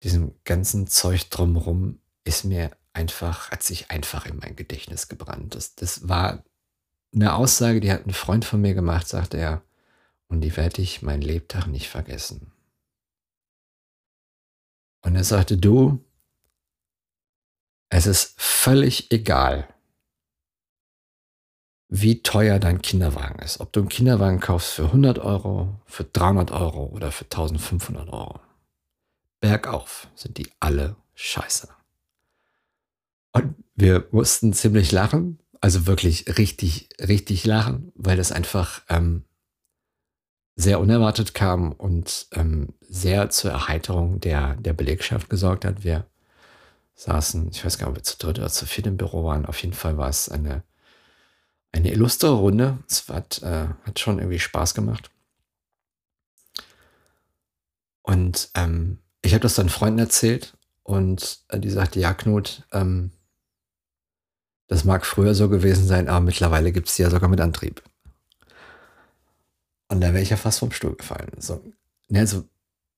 diesem 0.04 0.36
ganzen 0.44 0.86
Zeug 0.86 1.30
drumherum 1.30 2.00
ist 2.24 2.46
mir 2.46 2.72
einfach, 2.94 3.50
hat 3.50 3.64
sich 3.64 3.90
einfach 3.90 4.28
in 4.28 4.38
mein 4.38 4.56
Gedächtnis 4.56 5.08
gebrannt. 5.08 5.56
Das, 5.56 5.74
das 5.76 6.08
war 6.08 6.44
eine 7.14 7.34
Aussage, 7.36 7.80
die 7.80 7.92
hat 7.92 8.06
ein 8.06 8.14
Freund 8.14 8.46
von 8.46 8.62
mir 8.62 8.76
gemacht, 8.76 9.08
sagte 9.08 9.38
er, 9.38 9.64
und 10.28 10.42
die 10.42 10.56
werde 10.56 10.82
ich 10.82 11.02
mein 11.02 11.22
Lebtag 11.22 11.68
nicht 11.68 11.90
vergessen. 11.90 12.52
Und 15.02 15.16
er 15.16 15.24
sagte, 15.24 15.58
du, 15.58 16.04
es 17.96 18.08
ist 18.08 18.34
völlig 18.42 19.12
egal, 19.12 19.68
wie 21.90 22.24
teuer 22.24 22.58
dein 22.58 22.82
Kinderwagen 22.82 23.38
ist. 23.38 23.60
Ob 23.60 23.72
du 23.72 23.82
einen 23.82 23.90
Kinderwagen 23.90 24.40
kaufst 24.40 24.72
für 24.72 24.86
100 24.86 25.20
Euro, 25.20 25.80
für 25.86 26.04
300 26.04 26.50
Euro 26.50 26.86
oder 26.86 27.12
für 27.12 27.26
1500 27.26 28.10
Euro. 28.10 28.40
Bergauf 29.42 30.08
sind 30.16 30.40
die 30.40 30.50
alle 30.60 30.96
scheiße. 31.14 31.70
Und 33.32 33.54
wir 33.76 34.08
mussten 34.10 34.54
ziemlich 34.54 34.92
lachen, 34.92 35.38
also 35.62 35.86
wirklich 35.86 36.40
richtig, 36.40 36.90
richtig 37.00 37.46
lachen, 37.46 37.92
weil 37.94 38.18
das 38.18 38.32
einfach 38.32 38.82
ähm, 38.90 39.24
sehr 40.56 40.80
unerwartet 40.80 41.36
kam 41.36 41.72
und 41.74 42.26
ähm, 42.32 42.74
sehr 42.82 43.30
zur 43.30 43.52
Erheiterung 43.52 44.20
der, 44.20 44.56
der 44.56 44.74
Belegschaft 44.74 45.30
gesorgt 45.30 45.64
hat. 45.64 45.84
Wir 45.84 46.08
saßen, 46.96 47.50
ich 47.52 47.64
weiß 47.66 47.78
gar 47.78 47.88
nicht, 47.88 47.92
ob 47.92 47.98
wir 47.98 48.04
zu 48.04 48.18
dritt 48.18 48.40
oder 48.40 48.50
zu 48.50 48.66
viert 48.66 48.88
im 48.88 48.98
Büro 48.98 49.24
waren. 49.24 49.46
Auf 49.46 49.62
jeden 49.62 49.74
Fall 49.74 49.98
war 49.98 50.10
es 50.10 50.30
eine, 50.30 50.64
eine 51.72 51.92
illustre 51.92 52.32
Runde. 52.32 52.78
Es 52.88 53.08
hat, 53.10 53.42
äh, 53.42 53.68
hat 53.86 54.00
schon 54.00 54.20
irgendwie 54.20 54.40
Spaß 54.40 54.74
gemacht. 54.74 55.10
Und 58.04 58.50
ähm, 58.56 59.00
ich 59.22 59.34
habe 59.34 59.42
das 59.42 59.56
dann 59.56 59.70
Freunden 59.70 60.00
erzählt 60.00 60.56
und 60.84 61.40
äh, 61.48 61.60
die 61.60 61.70
sagte, 61.70 62.00
ja, 62.00 62.14
Knut, 62.14 62.64
ähm, 62.72 63.12
das 64.68 64.84
mag 64.84 65.06
früher 65.06 65.34
so 65.34 65.50
gewesen 65.50 65.88
sein, 65.88 66.10
aber 66.10 66.22
mittlerweile 66.22 66.72
gibt 66.72 66.90
es 66.90 66.96
die 66.96 67.04
ja 67.04 67.10
sogar 67.10 67.30
mit 67.30 67.40
Antrieb. 67.40 67.82
Und 69.88 70.02
da 70.02 70.08
wäre 70.14 70.22
ich 70.24 70.32
ja 70.32 70.38
fast 70.38 70.60
vom 70.60 70.72
Stuhl 70.72 70.96
gefallen. 70.96 71.32
So, 71.38 71.62
ne, 72.10 72.20
also, 72.20 72.44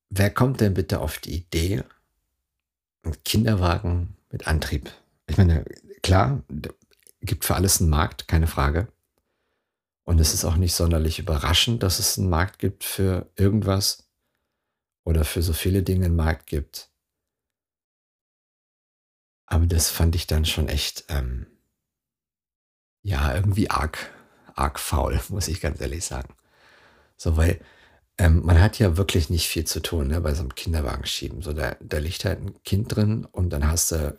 wer 0.10 0.30
kommt 0.30 0.62
denn 0.62 0.74
bitte 0.74 1.00
auf 1.00 1.20
die 1.20 1.36
Idee, 1.36 1.84
ein 3.06 3.24
Kinderwagen 3.24 4.18
mit 4.32 4.48
Antrieb. 4.48 4.92
Ich 5.28 5.38
meine, 5.38 5.66
klar, 6.04 6.44
gibt 7.22 7.46
für 7.46 7.56
alles 7.56 7.82
einen 7.82 7.90
Markt, 7.90 8.28
keine 8.28 8.48
Frage. 8.48 8.88
Und 10.04 10.20
es 10.20 10.34
ist 10.34 10.46
auch 10.46 10.56
nicht 10.56 10.76
sonderlich 10.76 11.20
überraschend, 11.20 11.82
dass 11.82 12.00
es 12.00 12.18
einen 12.18 12.30
Markt 12.30 12.60
gibt 12.60 12.84
für 12.84 13.32
irgendwas 13.36 14.08
oder 15.04 15.26
für 15.26 15.42
so 15.42 15.54
viele 15.54 15.82
Dinge 15.82 16.06
einen 16.06 16.16
Markt 16.16 16.48
gibt. 16.48 16.92
Aber 19.48 19.66
das 19.66 19.90
fand 19.90 20.16
ich 20.16 20.28
dann 20.28 20.46
schon 20.46 20.68
echt, 20.68 21.06
ähm, 21.10 21.48
ja, 23.04 23.34
irgendwie 23.34 23.70
arg, 23.70 24.12
arg 24.54 24.80
faul, 24.80 25.20
muss 25.30 25.48
ich 25.48 25.62
ganz 25.62 25.82
ehrlich 25.82 26.06
sagen. 26.06 26.36
So, 27.18 27.38
weil 27.38 27.60
ähm, 28.18 28.42
man 28.46 28.62
hat 28.62 28.80
ja 28.80 28.98
wirklich 28.98 29.30
nicht 29.30 29.48
viel 29.48 29.66
zu 29.66 29.82
tun 29.82 30.08
ne, 30.08 30.22
bei 30.22 30.34
so 30.34 30.42
einem 30.42 30.56
Kinderwagen 30.56 31.06
schieben. 31.06 31.42
So, 31.42 31.54
da, 31.54 31.76
da 31.82 31.98
liegt 31.98 32.26
halt 32.26 32.40
ein 32.42 32.64
Kind 32.64 32.96
drin 32.96 33.26
und 33.32 33.50
dann 33.52 33.68
hast 33.68 33.92
du 33.92 34.18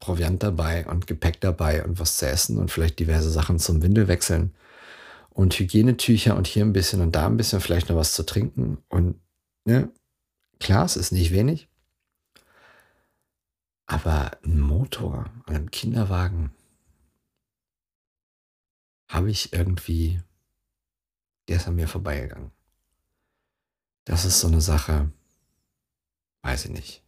Proviant 0.00 0.42
dabei 0.42 0.86
und 0.86 1.06
Gepäck 1.06 1.40
dabei 1.40 1.84
und 1.84 1.98
was 1.98 2.16
zu 2.18 2.26
essen 2.26 2.58
und 2.58 2.70
vielleicht 2.70 2.98
diverse 2.98 3.30
Sachen 3.30 3.58
zum 3.58 3.82
Windelwechseln 3.82 4.54
und 5.30 5.58
Hygienetücher 5.58 6.36
und 6.36 6.46
hier 6.46 6.64
ein 6.64 6.72
bisschen 6.72 7.00
und 7.00 7.12
da 7.12 7.26
ein 7.26 7.36
bisschen, 7.36 7.60
vielleicht 7.60 7.88
noch 7.88 7.96
was 7.96 8.14
zu 8.14 8.24
trinken. 8.24 8.78
Und 8.88 9.20
ne, 9.64 9.90
klar, 10.60 10.84
es 10.84 10.96
ist 10.96 11.12
nicht 11.12 11.32
wenig. 11.32 11.68
Aber 13.86 14.32
ein 14.44 14.60
Motor 14.60 15.30
an 15.46 15.54
einem 15.54 15.70
Kinderwagen 15.70 16.52
habe 19.08 19.30
ich 19.30 19.52
irgendwie, 19.52 20.20
der 21.48 21.56
ist 21.56 21.68
an 21.68 21.76
mir 21.76 21.88
vorbeigegangen. 21.88 22.52
Das 24.08 24.24
ist 24.24 24.40
so 24.40 24.46
eine 24.46 24.62
Sache, 24.62 25.12
weiß 26.40 26.64
ich 26.64 26.70
nicht. 26.70 27.02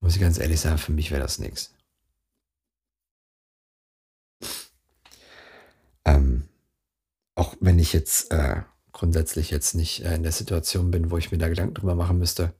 Muss 0.00 0.14
ich 0.14 0.20
ganz 0.20 0.38
ehrlich 0.38 0.60
sagen, 0.60 0.78
für 0.78 0.92
mich 0.92 1.10
wäre 1.10 1.20
das 1.20 1.40
nichts. 1.40 1.74
Ähm, 6.04 6.48
auch 7.34 7.56
wenn 7.58 7.80
ich 7.80 7.92
jetzt 7.92 8.30
äh, 8.30 8.62
grundsätzlich 8.92 9.50
jetzt 9.50 9.74
nicht 9.74 10.04
äh, 10.04 10.14
in 10.14 10.22
der 10.22 10.30
Situation 10.30 10.92
bin, 10.92 11.10
wo 11.10 11.18
ich 11.18 11.32
mir 11.32 11.38
da 11.38 11.48
Gedanken 11.48 11.74
drüber 11.74 11.96
machen 11.96 12.18
müsste. 12.18 12.54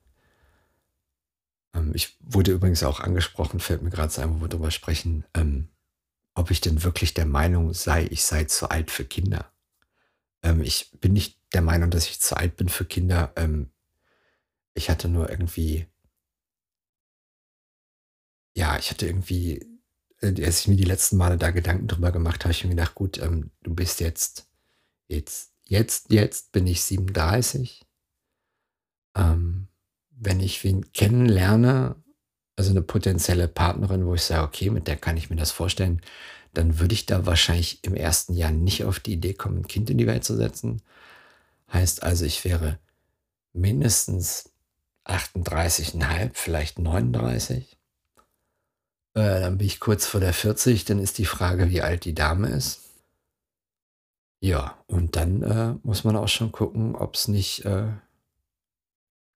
Ähm, 1.72 1.92
ich 1.94 2.16
wurde 2.18 2.50
übrigens 2.50 2.82
auch 2.82 2.98
angesprochen, 2.98 3.60
fällt 3.60 3.82
mir 3.82 3.90
gerade 3.90 4.20
ein, 4.20 4.34
wo 4.34 4.40
wir 4.40 4.48
drüber 4.48 4.72
sprechen, 4.72 5.24
ähm, 5.34 5.68
ob 6.34 6.50
ich 6.50 6.60
denn 6.60 6.82
wirklich 6.82 7.14
der 7.14 7.26
Meinung 7.26 7.72
sei, 7.72 8.08
ich 8.10 8.24
sei 8.24 8.44
zu 8.44 8.68
alt 8.68 8.90
für 8.90 9.04
Kinder. 9.04 9.52
Ähm, 10.42 10.60
ich 10.60 10.90
bin 11.00 11.12
nicht 11.12 11.39
der 11.52 11.62
Meinung, 11.62 11.90
dass 11.90 12.06
ich 12.06 12.20
zu 12.20 12.36
alt 12.36 12.56
bin 12.56 12.68
für 12.68 12.84
Kinder. 12.84 13.32
Ähm, 13.36 13.70
ich 14.74 14.90
hatte 14.90 15.08
nur 15.08 15.30
irgendwie, 15.30 15.86
ja, 18.54 18.78
ich 18.78 18.90
hatte 18.90 19.06
irgendwie, 19.06 19.60
äh, 20.20 20.44
als 20.44 20.60
ich 20.60 20.68
mir 20.68 20.76
die 20.76 20.84
letzten 20.84 21.16
Male 21.16 21.38
da 21.38 21.50
Gedanken 21.50 21.88
drüber 21.88 22.12
gemacht 22.12 22.44
habe, 22.44 22.52
ich 22.52 22.64
mir 22.64 22.70
gedacht, 22.70 22.94
gut, 22.94 23.18
ähm, 23.18 23.50
du 23.62 23.74
bist 23.74 24.00
jetzt 24.00 24.50
jetzt, 25.10 25.52
jetzt, 25.64 26.10
jetzt 26.12 26.52
bin 26.52 26.66
ich 26.66 26.82
37. 26.82 27.84
Ähm, 29.16 29.68
wenn 30.10 30.40
ich 30.40 30.62
wen 30.64 30.92
kennenlerne, 30.92 31.96
also 32.56 32.70
eine 32.70 32.82
potenzielle 32.82 33.48
Partnerin, 33.48 34.06
wo 34.06 34.14
ich 34.14 34.22
sage, 34.22 34.44
okay, 34.44 34.70
mit 34.70 34.86
der 34.86 34.96
kann 34.96 35.16
ich 35.16 35.30
mir 35.30 35.36
das 35.36 35.50
vorstellen, 35.50 36.00
dann 36.54 36.78
würde 36.78 36.94
ich 36.94 37.06
da 37.06 37.26
wahrscheinlich 37.26 37.84
im 37.84 37.94
ersten 37.94 38.34
Jahr 38.34 38.50
nicht 38.50 38.84
auf 38.84 39.00
die 39.00 39.14
Idee 39.14 39.34
kommen, 39.34 39.58
ein 39.58 39.68
Kind 39.68 39.90
in 39.90 39.98
die 39.98 40.06
Welt 40.06 40.24
zu 40.24 40.36
setzen. 40.36 40.82
Heißt 41.72 42.02
also, 42.02 42.24
ich 42.24 42.44
wäre 42.44 42.78
mindestens 43.52 44.50
38,5, 45.04 46.30
vielleicht 46.34 46.78
39. 46.78 47.78
Äh, 49.14 49.40
dann 49.40 49.58
bin 49.58 49.66
ich 49.66 49.80
kurz 49.80 50.06
vor 50.06 50.20
der 50.20 50.32
40, 50.32 50.84
dann 50.84 50.98
ist 50.98 51.18
die 51.18 51.24
Frage, 51.24 51.70
wie 51.70 51.82
alt 51.82 52.04
die 52.04 52.14
Dame 52.14 52.48
ist. 52.48 52.80
Ja, 54.40 54.78
und 54.86 55.16
dann 55.16 55.42
äh, 55.42 55.74
muss 55.82 56.04
man 56.04 56.16
auch 56.16 56.28
schon 56.28 56.52
gucken, 56.52 56.94
ob 56.94 57.14
es 57.14 57.28
nicht 57.28 57.64
äh, 57.66 57.88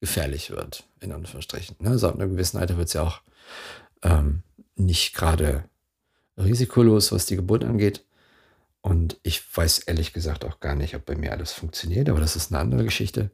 gefährlich 0.01 0.51
wird, 0.51 0.85
in 1.01 1.13
Anführungsstrichen. 1.13 1.77
Ne? 1.79 1.99
So 1.99 2.09
ab 2.09 2.15
einem 2.15 2.31
gewissen 2.31 2.59
Alter 2.59 2.77
wird 2.77 2.89
es 2.89 2.95
ja 2.95 3.03
auch 3.03 3.21
ähm, 4.03 4.43
nicht 4.77 5.15
gerade 5.15 5.69
risikolos, 6.37 7.13
was 7.13 7.27
die 7.27 7.37
Geburt 7.37 7.65
angeht. 7.65 8.05
Und 8.85 9.19
ich 9.23 9.43
weiß 9.57 9.79
ehrlich 9.79 10.13
gesagt 10.13 10.45
auch 10.45 10.61
gar 10.61 10.75
nicht, 10.75 10.95
ob 10.95 11.07
bei 11.07 11.17
mir 11.17 11.33
alles 11.33 11.53
funktioniert, 11.53 12.11
aber 12.11 12.21
das 12.21 12.37
ist 12.37 12.53
eine 12.53 12.61
andere 12.61 12.85
Geschichte. 12.85 13.31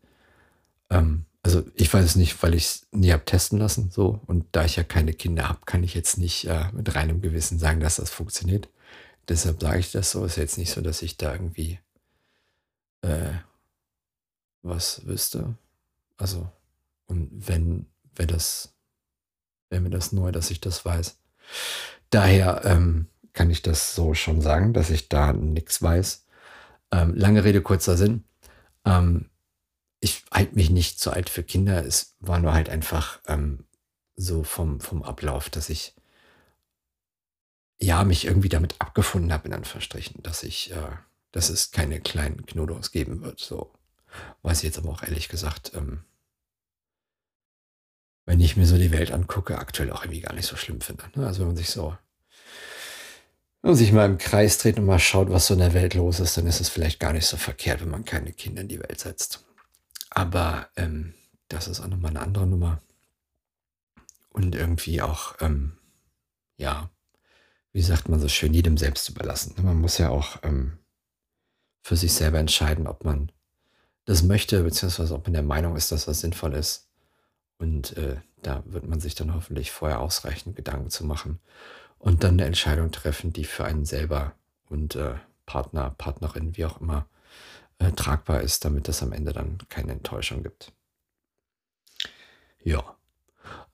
Ähm, 0.91 1.25
also 1.43 1.65
ich 1.75 1.93
weiß 1.93 2.05
es 2.05 2.15
nicht, 2.15 2.41
weil 2.45 2.55
ich 2.55 2.67
es 2.67 2.87
nie 2.93 3.11
habe 3.11 3.25
testen 3.25 3.59
lassen. 3.59 3.91
So. 3.91 4.21
Und 4.27 4.47
da 4.53 4.65
ich 4.65 4.77
ja 4.77 4.85
keine 4.85 5.13
Kinder 5.13 5.49
habe, 5.49 5.59
kann 5.67 5.83
ich 5.83 5.93
jetzt 5.93 6.19
nicht 6.19 6.45
äh, 6.45 6.71
mit 6.71 6.95
reinem 6.95 7.21
Gewissen 7.21 7.59
sagen, 7.59 7.81
dass 7.81 7.97
das 7.97 8.11
funktioniert. 8.11 8.69
Deshalb 9.29 9.61
sage 9.61 9.81
ich 9.81 9.91
das 9.91 10.13
so. 10.13 10.25
Ist 10.25 10.37
jetzt 10.37 10.57
nicht 10.57 10.71
so, 10.71 10.83
dass 10.83 11.03
ich 11.03 11.17
da 11.17 11.33
irgendwie 11.33 11.81
äh, 13.03 13.33
was 14.63 15.05
wüsste. 15.05 15.57
Also, 16.17 16.49
und 17.07 17.29
wenn, 17.49 17.87
wäre 18.15 18.29
das, 18.29 18.73
wäre 19.69 19.83
mir 19.83 19.91
das 19.91 20.13
neu, 20.13 20.31
dass 20.31 20.53
ich 20.53 20.61
das 20.61 20.85
weiß. 20.85 21.19
Daher 22.11 22.65
ähm, 22.65 23.10
kann 23.33 23.51
ich 23.51 23.63
das 23.63 23.95
so 23.95 24.15
schon 24.15 24.41
sagen, 24.41 24.73
dass 24.73 24.91
ich 24.91 25.09
da 25.09 25.33
nichts 25.33 25.83
weiß. 25.83 26.27
Ähm, 26.93 27.15
lange 27.15 27.45
Rede, 27.45 27.63
kurzer 27.63 27.97
Sinn. 27.97 28.25
Ähm, 28.85 29.31
ich 30.01 30.25
halte 30.33 30.55
mich 30.55 30.71
nicht 30.71 30.99
zu 30.99 31.13
alt 31.13 31.29
für 31.29 31.43
Kinder. 31.43 31.85
Es 31.85 32.17
war 32.21 32.39
nur 32.39 32.55
halt 32.55 32.69
einfach 32.69 33.21
ähm, 33.27 33.65
so 34.17 34.43
vom, 34.43 34.81
vom 34.81 35.03
Ablauf, 35.03 35.51
dass 35.51 35.69
ich 35.71 35.95
ja 37.81 38.05
mich 38.05 38.27
irgendwie 38.27 38.49
damit 38.49 38.75
abgefunden 38.81 39.33
habe, 39.33 39.49
in 39.49 39.55
Anführungsstrichen, 39.55 40.23
dass 40.23 40.43
ich, 40.43 40.73
äh, 40.73 40.97
dass 41.33 41.49
es 41.51 41.71
keine 41.71 42.01
kleinen 42.01 42.45
Knuddos 42.47 42.91
geben 42.91 43.23
wird. 43.23 43.41
So 43.41 43.73
weiß 44.43 44.59
ich 44.59 44.65
jetzt 44.65 44.79
aber 44.79 44.91
auch 44.91 45.03
ehrlich 45.03 45.29
gesagt, 45.29 45.73
ähm, 45.75 46.05
wenn 48.27 48.41
ich 48.41 48.57
mir 48.57 48.67
so 48.67 48.77
die 48.77 48.93
Welt 48.93 49.13
angucke, 49.13 49.59
aktuell 49.59 49.91
auch 49.93 50.05
irgendwie 50.05 50.21
gar 50.21 50.35
nicht 50.35 50.47
so 50.47 50.57
schlimm 50.57 50.81
finde. 50.81 51.05
Ne? 51.15 51.27
Also 51.27 51.41
wenn 51.41 51.49
man 51.49 51.57
sich 51.57 51.71
so 51.71 51.97
wenn 53.63 53.71
man 53.71 53.77
sich 53.77 53.93
mal 53.93 54.07
im 54.07 54.19
Kreis 54.19 54.59
dreht 54.59 54.79
und 54.79 54.87
mal 54.87 54.99
schaut, 54.99 55.31
was 55.31 55.47
so 55.47 55.55
in 55.55 55.61
der 55.61 55.75
Welt 55.75 55.95
los 55.95 56.19
ist, 56.19 56.37
dann 56.37 56.47
ist 56.47 56.61
es 56.61 56.71
vielleicht 56.71 56.99
gar 56.99 57.13
nicht 57.13 57.27
so 57.27 57.37
verkehrt, 57.37 57.83
wenn 57.83 57.91
man 57.91 58.05
keine 58.05 58.33
Kinder 58.33 58.63
in 58.63 58.69
die 58.69 58.81
Welt 58.81 59.01
setzt. 59.01 59.45
Aber 60.09 60.69
ähm, 60.77 61.15
das 61.49 61.69
ist 61.69 61.81
auch 61.81 61.87
nochmal 61.87 62.11
eine 62.11 62.21
andere 62.21 62.47
Nummer. 62.47 62.81
Und 64.31 64.55
irgendwie 64.55 65.03
auch, 65.03 65.35
ähm, 65.41 65.77
ja, 66.57 66.91
wie 67.73 67.83
sagt 67.83 68.09
man 68.09 68.21
so 68.21 68.29
schön, 68.29 68.55
jedem 68.55 68.79
selbst 68.79 69.09
überlassen. 69.11 69.55
Man 69.63 69.81
muss 69.81 69.99
ja 69.99 70.09
auch 70.09 70.39
ähm, 70.43 70.79
für 71.83 71.97
sich 71.97 72.15
selber 72.15 72.39
entscheiden, 72.39 72.87
ob 72.87 73.05
man 73.05 73.31
das 74.07 74.23
möchte, 74.23 74.63
beziehungsweise 74.63 75.15
ob 75.15 75.27
man 75.27 75.35
der 75.35 75.43
Meinung 75.43 75.77
ist, 75.77 75.93
dass 75.93 76.07
das 76.07 76.21
sinnvoll 76.21 76.55
ist. 76.55 76.89
Und 77.59 77.97
äh, 77.99 78.17
da 78.41 78.63
wird 78.67 78.89
man 78.89 79.01
sich 79.01 79.15
dann 79.15 79.35
hoffentlich 79.35 79.71
vorher 79.71 80.01
ausreichend 80.01 80.57
Gedanken 80.57 80.89
zu 80.89 81.05
machen 81.05 81.41
und 82.01 82.25
dann 82.25 82.35
eine 82.35 82.47
Entscheidung 82.47 82.91
treffen, 82.91 83.33
die 83.33 83.45
für 83.45 83.65
einen 83.65 83.85
selber 83.85 84.35
und 84.69 84.97
äh, 84.97 85.15
Partner, 85.47 85.91
Partnerin, 85.91 86.57
wie 86.57 86.65
auch 86.65 86.81
immer, 86.81 87.07
äh, 87.79 87.93
tragbar 87.93 88.41
ist, 88.41 88.65
damit 88.65 88.89
es 88.89 89.03
am 89.03 89.13
Ende 89.13 89.33
dann 89.33 89.59
keine 89.69 89.93
Enttäuschung 89.93 90.43
gibt. 90.43 90.73
Ja. 92.65 92.97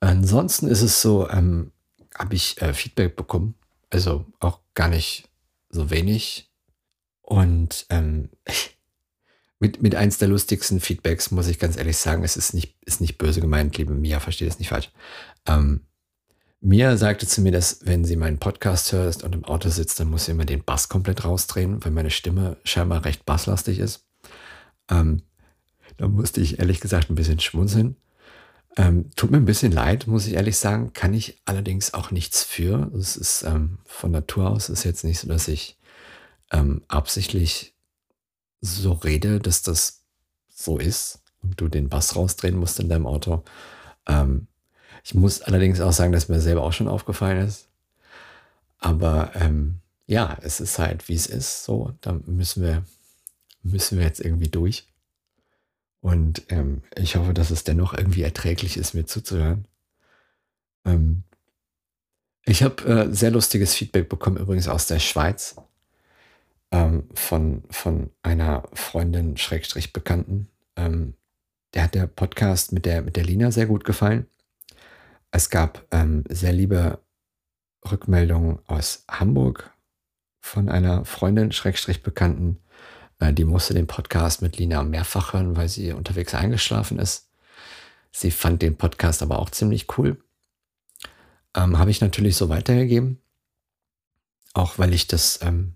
Ansonsten 0.01 0.69
ist 0.69 0.83
es 0.83 1.01
so, 1.01 1.29
ähm, 1.31 1.73
habe 2.15 2.35
ich 2.35 2.61
äh, 2.61 2.75
Feedback 2.75 3.17
bekommen, 3.17 3.55
also 3.91 4.27
auch 4.41 4.61
gar 4.75 4.89
nicht 4.89 5.29
so 5.71 5.91
wenig. 5.91 6.51
Und 7.23 7.87
ähm, 7.91 8.31
mit, 9.61 9.83
mit 9.83 9.95
eins 9.95 10.19
der 10.19 10.29
lustigsten 10.29 10.81
Feedbacks 10.81 11.31
muss 11.31 11.47
ich 11.47 11.59
ganz 11.59 11.77
ehrlich 11.77 11.97
sagen, 11.97 12.25
es 12.25 12.37
ist 12.37 12.55
nicht, 12.55 12.77
ist 12.85 13.01
nicht 13.01 13.19
böse 13.19 13.41
gemeint, 13.41 13.77
liebe 13.79 13.95
Mia, 13.95 14.19
verstehe 14.19 14.49
das 14.49 14.59
nicht 14.59 14.69
falsch. 14.71 14.91
Ähm, 15.47 15.87
Mia 16.66 16.96
sagte 16.96 17.29
zu 17.29 17.42
mir, 17.42 17.52
dass 17.52 17.79
wenn 17.87 18.05
sie 18.05 18.16
meinen 18.16 18.38
Podcast 18.38 18.90
hört 18.90 19.22
und 19.22 19.37
im 19.37 19.44
Auto 19.44 19.68
sitzt, 19.68 20.00
dann 20.00 20.11
muss 20.11 20.24
sie 20.24 20.33
immer 20.33 20.44
den 20.44 20.64
Bass 20.64 20.88
komplett 20.88 21.24
rausdrehen, 21.24 21.85
weil 21.85 21.92
meine 21.92 22.11
Stimme 22.11 22.57
scheinbar 22.64 23.05
recht 23.05 23.24
basslastig 23.24 23.79
ist. 23.79 24.05
Ähm, 24.90 25.22
da 25.96 26.09
musste 26.09 26.40
ich 26.40 26.59
ehrlich 26.59 26.81
gesagt 26.81 27.09
ein 27.09 27.14
bisschen 27.14 27.38
schmunzeln. 27.38 27.94
Ähm, 28.76 29.12
tut 29.14 29.31
mir 29.31 29.37
ein 29.37 29.44
bisschen 29.44 29.70
leid, 29.70 30.09
muss 30.09 30.26
ich 30.26 30.33
ehrlich 30.35 30.57
sagen. 30.57 30.92
Kann 30.92 31.14
ich 31.14 31.40
allerdings 31.44 31.94
auch 31.94 32.11
nichts 32.11 32.42
für. 32.42 32.90
Es 32.98 33.16
ist 33.16 33.44
ähm, 33.44 33.79
von 33.85 34.11
Natur 34.11 34.50
aus 34.50 34.68
ist 34.68 34.83
jetzt 34.83 35.05
nicht 35.05 35.20
so, 35.20 35.29
dass 35.29 35.46
ich 35.46 35.79
ähm, 36.50 36.83
absichtlich 36.88 37.76
so 38.61 38.90
rede, 38.90 39.38
dass 39.38 39.62
das 39.62 40.02
so 40.48 40.79
ist 40.79 41.20
und 41.44 41.61
du 41.61 41.68
den 41.68 41.88
Bass 41.88 42.16
rausdrehen 42.16 42.57
musst 42.57 42.81
in 42.81 42.88
deinem 42.88 43.07
Auto. 43.07 43.44
Ähm, 44.09 44.48
ich 45.07 45.14
muss 45.14 45.40
allerdings 45.40 45.81
auch 45.81 45.92
sagen, 45.92 46.11
dass 46.11 46.29
mir 46.29 46.40
selber 46.40 46.64
auch 46.64 46.73
schon 46.73 46.88
aufgefallen 46.88 47.47
ist. 47.47 47.69
Aber 48.79 49.31
ähm, 49.37 49.77
ja, 50.09 50.37
es 50.42 50.59
ist 50.59 50.81
halt, 50.81 51.09
wie 51.09 51.14
es 51.14 51.29
ist. 51.29 51.62
So, 51.62 51.95
da 52.01 52.19
müssen 52.27 52.64
wir, 52.64 52.83
müssen 53.62 53.99
wir 53.99 54.05
jetzt 54.05 54.19
irgendwie 54.19 54.49
durch. 54.49 54.88
Und 56.01 56.42
ähm, 56.49 56.83
ich 56.97 57.14
hoffe, 57.14 57.35
dass 57.35 57.53
es 57.53 57.62
dennoch 57.62 57.95
irgendwie 57.95 58.23
erträglich 58.23 58.77
ist, 58.77 58.95
mir 58.95 59.07
zuzuhören. 59.07 59.69
Ähm, 60.85 61.23
ich 62.45 62.64
habe 62.64 62.83
äh, 62.85 63.14
sehr 63.14 63.31
lustiges 63.31 63.75
Feedback 63.75 64.09
bekommen, 64.09 64.38
übrigens 64.38 64.66
aus 64.66 64.88
der 64.88 64.99
Schweiz, 64.99 65.55
ähm, 66.73 67.05
von, 67.14 67.62
von 67.71 68.11
einer 68.25 68.69
Freundin, 68.73 69.37
Schrägstrich 69.37 69.92
Bekannten. 69.92 70.49
Ähm, 70.75 71.14
der 71.75 71.85
hat 71.85 71.95
der 71.95 72.09
Podcast 72.09 72.73
mit 72.73 72.87
der, 72.87 73.03
mit 73.03 73.14
der 73.14 73.25
Lina 73.25 73.53
sehr 73.53 73.66
gut 73.66 73.85
gefallen. 73.85 74.27
Es 75.31 75.51
gab 75.51 75.87
ähm, 75.91 76.25
sehr 76.29 76.53
liebe 76.53 77.01
Rückmeldungen 77.91 78.59
aus 78.67 79.05
Hamburg 79.09 79.71
von 80.41 80.69
einer 80.69 81.05
Freundin, 81.05 81.53
Schrägstrich 81.53 82.03
Bekannten. 82.03 82.59
Äh, 83.19 83.33
die 83.33 83.45
musste 83.45 83.75
den 83.75 83.87
Podcast 83.87 84.43
mit 84.43 84.59
Lina 84.59 84.83
mehrfach 84.83 85.33
hören, 85.33 85.57
weil 85.57 85.69
sie 85.69 85.93
unterwegs 85.93 86.35
eingeschlafen 86.35 86.99
ist. 86.99 87.31
Sie 88.12 88.31
fand 88.31 88.62
den 88.62 88.77
Podcast 88.77 89.23
aber 89.23 89.39
auch 89.39 89.51
ziemlich 89.51 89.99
cool. 89.99 90.23
Ähm, 91.55 91.79
Habe 91.79 91.91
ich 91.91 92.01
natürlich 92.01 92.37
so 92.37 92.49
weitergegeben. 92.49 93.21
Auch 94.55 94.79
weil 94.79 94.95
ich 94.95 95.07
das 95.07 95.41
ähm, 95.43 95.75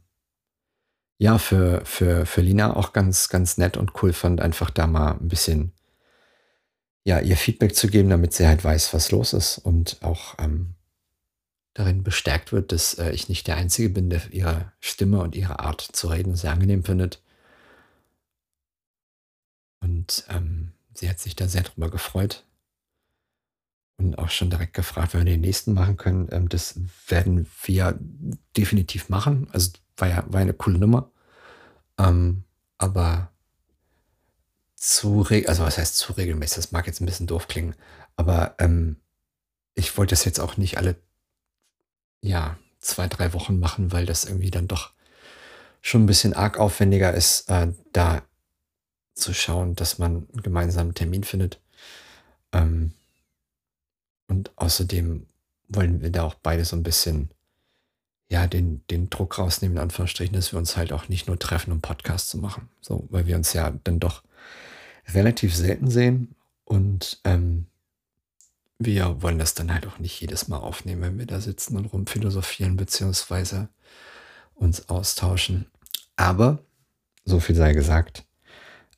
ja 1.19 1.37
für, 1.37 1.85
für, 1.85 2.25
für 2.25 2.41
Lina 2.41 2.75
auch 2.75 2.95
ganz, 2.95 3.29
ganz 3.29 3.59
nett 3.59 3.77
und 3.77 4.03
cool 4.03 4.15
fand, 4.15 4.41
einfach 4.41 4.71
da 4.71 4.87
mal 4.87 5.13
ein 5.13 5.29
bisschen 5.29 5.73
ja, 7.05 7.21
ihr 7.21 7.37
Feedback 7.37 7.75
zu 7.75 7.89
geben, 7.89 8.11
damit 8.11 8.33
sie 8.33 8.47
halt 8.47 8.63
weiß, 8.63 8.93
was 8.95 9.11
los 9.11 9.33
ist 9.33 9.59
und 9.59 9.99
auch 10.03 10.39
ähm, 10.39 10.75
darin 11.75 12.03
bestärkt 12.03 12.53
wird, 12.53 12.73
dass 12.73 12.95
äh, 12.95 13.11
ich 13.13 13.29
nicht 13.29 13.47
der 13.47 13.57
Einzige 13.57 13.89
bin, 13.89 14.11
der 14.11 14.31
ihre 14.33 14.73
Stimme 14.81 15.21
und 15.23 15.35
ihre 15.35 15.61
Art 15.61 15.81
zu 15.81 16.09
reden 16.09 16.37
sehr 16.37 16.53
angenehm 16.53 16.85
findet. 16.85 17.23
Und 19.81 20.25
ähm, 20.29 20.73
sie 20.95 21.09
hat 21.09 21.19
sich 21.19 21.37
da 21.37 21.49
sehr 21.49 21.63
drüber 21.63 21.91
gefreut 21.91 22.45
und 23.97 24.19
auch 24.19 24.31
schon 24.31 24.51
direkt 24.51 24.75
gefragt, 24.75 25.15
wenn 25.15 25.25
wir 25.25 25.33
den 25.33 25.41
nächsten 25.41 25.73
machen 25.75 25.97
können. 25.97 26.29
Ähm, 26.33 26.49
das 26.49 26.79
werden 27.09 27.47
wir 27.63 27.99
definitiv 28.57 29.09
machen. 29.09 29.49
Also 29.53 29.71
war 29.97 30.09
ja 30.09 30.25
war 30.29 30.41
eine 30.41 30.55
coole 30.55 30.79
Nummer. 30.79 31.11
Ähm, 31.99 32.45
aber 32.79 33.33
zu, 34.81 35.27
also 35.47 35.63
was 35.63 35.77
heißt 35.77 35.97
zu 35.97 36.15
regelmäßig, 36.15 36.57
das 36.57 36.73
mag 36.73 36.87
jetzt 36.87 37.01
ein 37.01 37.07
bisschen 37.07 37.27
doof 37.27 37.49
klingen, 37.49 37.75
aber 38.17 38.55
ähm, 38.59 38.97
ich 39.75 39.97
wollte 39.99 40.13
das 40.13 40.25
jetzt 40.25 40.41
auch 40.41 40.57
nicht 40.57 40.79
alle, 40.79 40.97
ja, 42.23 42.59
zwei, 42.79 43.07
drei 43.07 43.35
Wochen 43.35 43.61
machen, 43.61 43.93
weil 43.93 44.07
das 44.07 44.25
irgendwie 44.25 44.51
dann 44.51 44.69
doch 44.69 44.93
schon 45.83 46.05
ein 46.05 46.07
bisschen 46.07 46.33
arg 46.33 46.59
aufwendiger 46.59 47.13
ist, 47.13 47.51
äh, 47.51 47.69
da 47.93 48.23
zu 49.15 49.35
schauen, 49.35 49.77
dass 49.77 49.99
man 49.99 50.27
einen 50.33 50.43
gemeinsamen 50.43 50.95
Termin 50.95 51.25
findet. 51.25 51.61
Ähm, 52.53 52.93
und 54.29 54.51
außerdem 54.57 55.27
wollen 55.69 56.01
wir 56.01 56.11
da 56.11 56.23
auch 56.25 56.35
beide 56.35 56.65
so 56.65 56.75
ein 56.75 56.83
bisschen, 56.83 57.31
ja, 58.31 58.47
den, 58.47 58.83
den 58.89 59.11
Druck 59.11 59.39
rausnehmen, 59.39 59.77
in 59.77 59.83
Anführungsstrichen, 59.83 60.35
dass 60.35 60.53
wir 60.53 60.59
uns 60.59 60.79
halt 60.79 60.93
auch 60.95 61.09
nicht 61.09 61.27
nur 61.27 61.39
treffen, 61.39 61.71
um 61.71 61.83
Podcast 61.83 62.31
zu 62.31 62.39
machen. 62.39 62.71
So, 62.81 63.07
weil 63.11 63.27
wir 63.27 63.37
uns 63.37 63.53
ja 63.53 63.71
dann 63.85 64.01
doch 64.01 64.23
relativ 65.09 65.55
selten 65.55 65.91
sehen 65.91 66.35
und 66.65 67.21
ähm, 67.25 67.67
wir 68.79 69.21
wollen 69.21 69.39
das 69.39 69.55
dann 69.55 69.73
halt 69.73 69.87
auch 69.87 69.99
nicht 69.99 70.21
jedes 70.21 70.49
Mal 70.49 70.57
aufnehmen, 70.57 71.03
wenn 71.03 71.19
wir 71.19 71.27
da 71.27 71.41
sitzen 71.41 71.77
und 71.77 71.87
rumphilosophieren 71.87 72.77
beziehungsweise 72.77 73.69
uns 74.55 74.89
austauschen. 74.89 75.67
Aber 76.17 76.65
so 77.25 77.41
viel 77.41 77.55
sei 77.55 77.75
gesagt, 77.75 78.25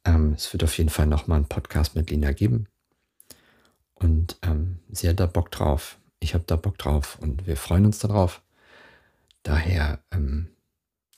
ähm, 0.04 0.34
es 0.34 0.52
wird 0.52 0.62
auf 0.62 0.76
jeden 0.78 0.90
Fall 0.90 1.06
nochmal 1.06 1.36
einen 1.36 1.48
Podcast 1.48 1.96
mit 1.96 2.10
Lina 2.10 2.32
geben. 2.32 2.68
Und 3.94 4.38
ähm, 4.42 4.78
sie 4.90 5.08
hat 5.08 5.18
da 5.18 5.26
Bock 5.26 5.50
drauf. 5.50 5.98
Ich 6.20 6.34
habe 6.34 6.44
da 6.46 6.56
Bock 6.56 6.78
drauf 6.78 7.18
und 7.20 7.46
wir 7.46 7.56
freuen 7.56 7.86
uns 7.86 7.98
darauf. 7.98 8.42
Daher 9.42 10.04
ähm, 10.12 10.48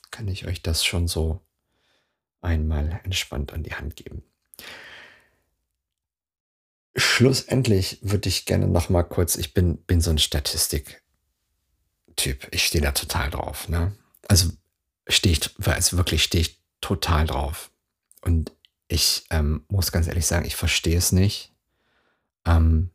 kann 0.09 0.27
ich 0.27 0.47
euch 0.47 0.63
das 0.63 0.83
schon 0.83 1.07
so 1.07 1.41
einmal 2.41 2.99
entspannt 3.03 3.53
an 3.53 3.63
die 3.63 3.73
Hand 3.73 3.95
geben. 3.95 4.23
Schlussendlich 6.95 7.99
würde 8.01 8.29
ich 8.29 8.45
gerne 8.45 8.67
noch 8.67 8.89
mal 8.89 9.03
kurz, 9.03 9.35
ich 9.35 9.53
bin, 9.53 9.77
bin 9.77 9.99
so 9.99 10.11
ein 10.11 10.17
Statistik-Typ. 10.17 12.47
Ich 12.51 12.65
stehe 12.65 12.81
da 12.81 12.91
total 12.91 13.29
drauf. 13.29 13.67
Ne? 13.67 13.93
Also 14.27 14.49
stehe 15.07 15.33
ich, 15.33 15.67
also 15.67 15.97
wirklich 15.97 16.23
stehe 16.23 16.41
ich 16.41 16.61
total 16.79 17.27
drauf. 17.27 17.69
Und 18.21 18.53
ich 18.87 19.25
ähm, 19.29 19.65
muss 19.67 19.91
ganz 19.91 20.07
ehrlich 20.07 20.25
sagen, 20.25 20.45
ich 20.45 20.55
verstehe 20.55 20.97
es 20.97 21.11
nicht. 21.11 21.53
Ähm, 22.45 22.91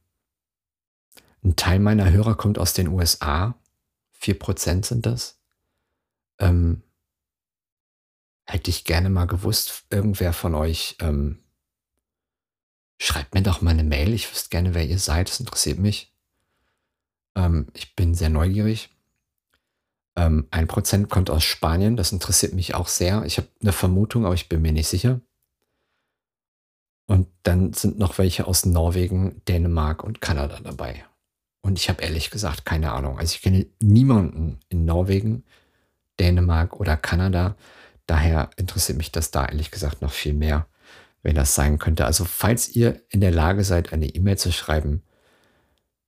ein 1.42 1.56
Teil 1.56 1.78
meiner 1.78 2.10
Hörer 2.10 2.36
kommt 2.36 2.58
aus 2.58 2.72
den 2.72 2.88
USA. 2.88 3.54
4% 4.22 4.84
sind 4.84 5.06
das. 5.06 5.38
Ähm, 6.38 6.82
hätte 8.44 8.70
ich 8.70 8.84
gerne 8.84 9.10
mal 9.10 9.26
gewusst, 9.26 9.84
irgendwer 9.90 10.32
von 10.32 10.54
euch 10.54 10.96
ähm, 11.00 11.42
schreibt 13.00 13.34
mir 13.34 13.42
doch 13.42 13.62
mal 13.62 13.70
eine 13.70 13.82
Mail. 13.82 14.12
Ich 14.12 14.30
wüsste 14.30 14.50
gerne, 14.50 14.74
wer 14.74 14.86
ihr 14.86 14.98
seid. 14.98 15.28
Das 15.28 15.40
interessiert 15.40 15.78
mich. 15.78 16.12
Ähm, 17.34 17.68
ich 17.72 17.96
bin 17.96 18.14
sehr 18.14 18.28
neugierig. 18.28 18.90
Ähm, 20.16 20.46
ein 20.50 20.68
Prozent 20.68 21.08
kommt 21.08 21.30
aus 21.30 21.42
Spanien. 21.42 21.96
Das 21.96 22.12
interessiert 22.12 22.52
mich 22.52 22.74
auch 22.74 22.88
sehr. 22.88 23.24
Ich 23.24 23.38
habe 23.38 23.48
eine 23.62 23.72
Vermutung, 23.72 24.26
aber 24.26 24.34
ich 24.34 24.48
bin 24.48 24.60
mir 24.60 24.72
nicht 24.72 24.88
sicher. 24.88 25.20
Und 27.06 27.26
dann 27.42 27.72
sind 27.72 27.98
noch 27.98 28.18
welche 28.18 28.46
aus 28.46 28.66
Norwegen, 28.66 29.42
Dänemark 29.48 30.04
und 30.04 30.20
Kanada 30.20 30.60
dabei. 30.62 31.04
Und 31.62 31.78
ich 31.78 31.88
habe 31.88 32.02
ehrlich 32.02 32.30
gesagt 32.30 32.64
keine 32.64 32.92
Ahnung. 32.92 33.18
Also 33.18 33.34
ich 33.34 33.42
kenne 33.42 33.66
niemanden 33.80 34.60
in 34.68 34.84
Norwegen, 34.84 35.44
Dänemark 36.20 36.78
oder 36.78 36.96
Kanada. 36.96 37.56
Daher 38.06 38.50
interessiert 38.56 38.98
mich 38.98 39.10
das 39.10 39.30
da 39.30 39.46
ehrlich 39.46 39.70
gesagt 39.70 40.02
noch 40.02 40.12
viel 40.12 40.34
mehr, 40.34 40.66
wer 41.22 41.34
das 41.34 41.54
sein 41.54 41.78
könnte. 41.78 42.04
Also 42.04 42.24
falls 42.24 42.68
ihr 42.68 43.02
in 43.08 43.20
der 43.20 43.30
Lage 43.30 43.64
seid, 43.64 43.92
eine 43.92 44.06
E-Mail 44.06 44.38
zu 44.38 44.52
schreiben, 44.52 45.02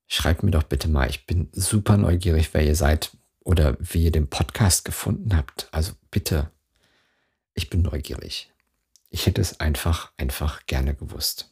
schreibt 0.06 0.42
mir 0.42 0.50
doch 0.50 0.62
bitte 0.62 0.88
mal. 0.88 1.08
Ich 1.08 1.26
bin 1.26 1.48
super 1.52 1.96
neugierig, 1.96 2.52
wer 2.54 2.64
ihr 2.64 2.76
seid 2.76 3.16
oder 3.40 3.76
wie 3.80 4.04
ihr 4.04 4.12
den 4.12 4.28
Podcast 4.28 4.84
gefunden 4.84 5.36
habt. 5.36 5.68
Also 5.72 5.92
bitte, 6.10 6.50
ich 7.54 7.70
bin 7.70 7.82
neugierig. 7.82 8.52
Ich 9.10 9.26
hätte 9.26 9.40
es 9.40 9.60
einfach, 9.60 10.12
einfach 10.16 10.66
gerne 10.66 10.94
gewusst. 10.94 11.50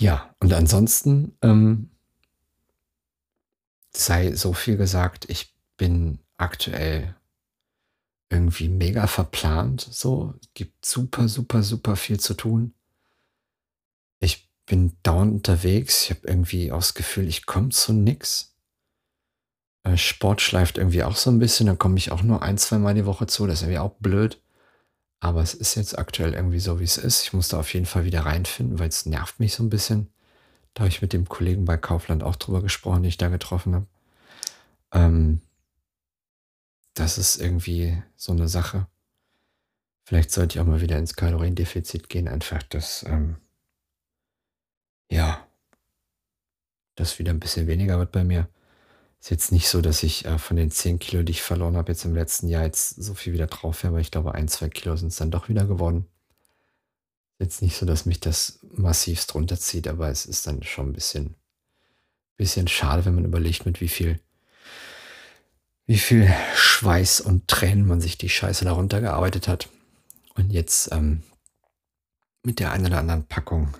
Ja, 0.00 0.34
und 0.40 0.52
ansonsten 0.52 1.36
ähm, 1.42 1.90
sei 3.90 4.34
so 4.34 4.52
viel 4.52 4.76
gesagt, 4.76 5.28
ich 5.28 5.54
bin 5.76 6.20
aktuell 6.36 7.14
irgendwie 8.30 8.68
mega 8.68 9.06
verplant. 9.06 9.86
So, 9.90 10.34
gibt 10.54 10.86
super, 10.86 11.28
super, 11.28 11.62
super 11.62 11.96
viel 11.96 12.18
zu 12.20 12.34
tun. 12.34 12.74
Ich 14.20 14.48
bin 14.66 14.96
dauernd 15.02 15.32
unterwegs. 15.32 16.04
Ich 16.04 16.10
habe 16.10 16.28
irgendwie 16.28 16.72
auch 16.72 16.78
das 16.78 16.94
Gefühl, 16.94 17.28
ich 17.28 17.44
komme 17.44 17.70
zu 17.70 17.92
nix. 17.92 18.54
Äh, 19.82 19.96
Sport 19.96 20.40
schleift 20.40 20.78
irgendwie 20.78 21.02
auch 21.02 21.16
so 21.16 21.30
ein 21.30 21.40
bisschen. 21.40 21.66
Da 21.66 21.74
komme 21.74 21.98
ich 21.98 22.12
auch 22.12 22.22
nur 22.22 22.42
ein, 22.42 22.56
zwei 22.56 22.78
Mal 22.78 22.94
die 22.94 23.06
Woche 23.06 23.26
zu. 23.26 23.46
Das 23.46 23.56
ist 23.56 23.62
irgendwie 23.62 23.80
auch 23.80 23.94
blöd. 23.98 24.40
Aber 25.18 25.42
es 25.42 25.52
ist 25.52 25.74
jetzt 25.74 25.98
aktuell 25.98 26.34
irgendwie 26.34 26.60
so, 26.60 26.80
wie 26.80 26.84
es 26.84 26.96
ist. 26.98 27.22
Ich 27.22 27.32
muss 27.32 27.48
da 27.48 27.58
auf 27.60 27.74
jeden 27.74 27.86
Fall 27.86 28.04
wieder 28.04 28.24
reinfinden, 28.24 28.78
weil 28.78 28.88
es 28.88 29.06
nervt 29.06 29.40
mich 29.40 29.54
so 29.54 29.62
ein 29.62 29.70
bisschen. 29.70 30.08
Da 30.72 30.82
habe 30.82 30.88
ich 30.88 31.02
mit 31.02 31.12
dem 31.12 31.28
Kollegen 31.28 31.64
bei 31.64 31.76
Kaufland 31.76 32.22
auch 32.22 32.36
drüber 32.36 32.62
gesprochen, 32.62 33.02
den 33.02 33.08
ich 33.08 33.18
da 33.18 33.28
getroffen 33.28 33.74
habe. 33.74 33.86
Ähm, 34.92 35.40
das 36.94 37.18
ist 37.18 37.40
irgendwie 37.40 38.02
so 38.16 38.32
eine 38.32 38.48
Sache. 38.48 38.86
Vielleicht 40.04 40.30
sollte 40.30 40.56
ich 40.56 40.60
auch 40.60 40.66
mal 40.66 40.80
wieder 40.80 40.98
ins 40.98 41.14
Kaloriendefizit 41.14 42.08
gehen, 42.08 42.28
einfach 42.28 42.62
das, 42.64 43.04
ähm, 43.04 43.36
ja, 45.10 45.46
das 46.96 47.18
wieder 47.18 47.30
ein 47.32 47.40
bisschen 47.40 47.66
weniger 47.66 47.98
wird 47.98 48.12
bei 48.12 48.24
mir. 48.24 48.48
Ist 49.20 49.30
jetzt 49.30 49.52
nicht 49.52 49.68
so, 49.68 49.80
dass 49.80 50.02
ich 50.02 50.24
äh, 50.24 50.38
von 50.38 50.56
den 50.56 50.70
10 50.70 50.98
Kilo, 50.98 51.22
die 51.22 51.32
ich 51.32 51.42
verloren 51.42 51.76
habe, 51.76 51.92
jetzt 51.92 52.04
im 52.04 52.14
letzten 52.14 52.48
Jahr 52.48 52.64
jetzt 52.64 52.90
so 53.02 53.14
viel 53.14 53.34
wieder 53.34 53.46
drauf 53.46 53.82
wäre, 53.82 53.92
aber 53.92 54.00
ich 54.00 54.10
glaube, 54.10 54.34
ein, 54.34 54.48
zwei 54.48 54.68
Kilo 54.68 54.96
sind 54.96 55.08
es 55.08 55.16
dann 55.16 55.30
doch 55.30 55.48
wieder 55.48 55.66
geworden. 55.66 56.06
Ist 57.38 57.44
jetzt 57.44 57.62
nicht 57.62 57.76
so, 57.76 57.86
dass 57.86 58.06
mich 58.06 58.20
das 58.20 58.60
massivst 58.72 59.34
runterzieht, 59.34 59.88
aber 59.88 60.08
es 60.08 60.26
ist 60.26 60.46
dann 60.46 60.62
schon 60.62 60.90
ein 60.90 60.92
bisschen, 60.92 61.34
bisschen 62.36 62.66
schade, 62.66 63.04
wenn 63.04 63.14
man 63.14 63.24
überlegt, 63.24 63.66
mit 63.66 63.80
wie 63.80 63.88
viel, 63.88 64.20
wie 65.90 65.98
viel 65.98 66.32
Schweiß 66.54 67.20
und 67.20 67.48
Tränen 67.48 67.84
man 67.84 68.00
sich 68.00 68.16
die 68.16 68.28
Scheiße 68.28 68.64
darunter 68.64 69.00
gearbeitet 69.00 69.48
hat. 69.48 69.68
Und 70.36 70.52
jetzt 70.52 70.92
ähm, 70.92 71.24
mit 72.44 72.60
der 72.60 72.70
einen 72.70 72.86
oder 72.86 72.98
anderen 72.98 73.26
Packung 73.26 73.76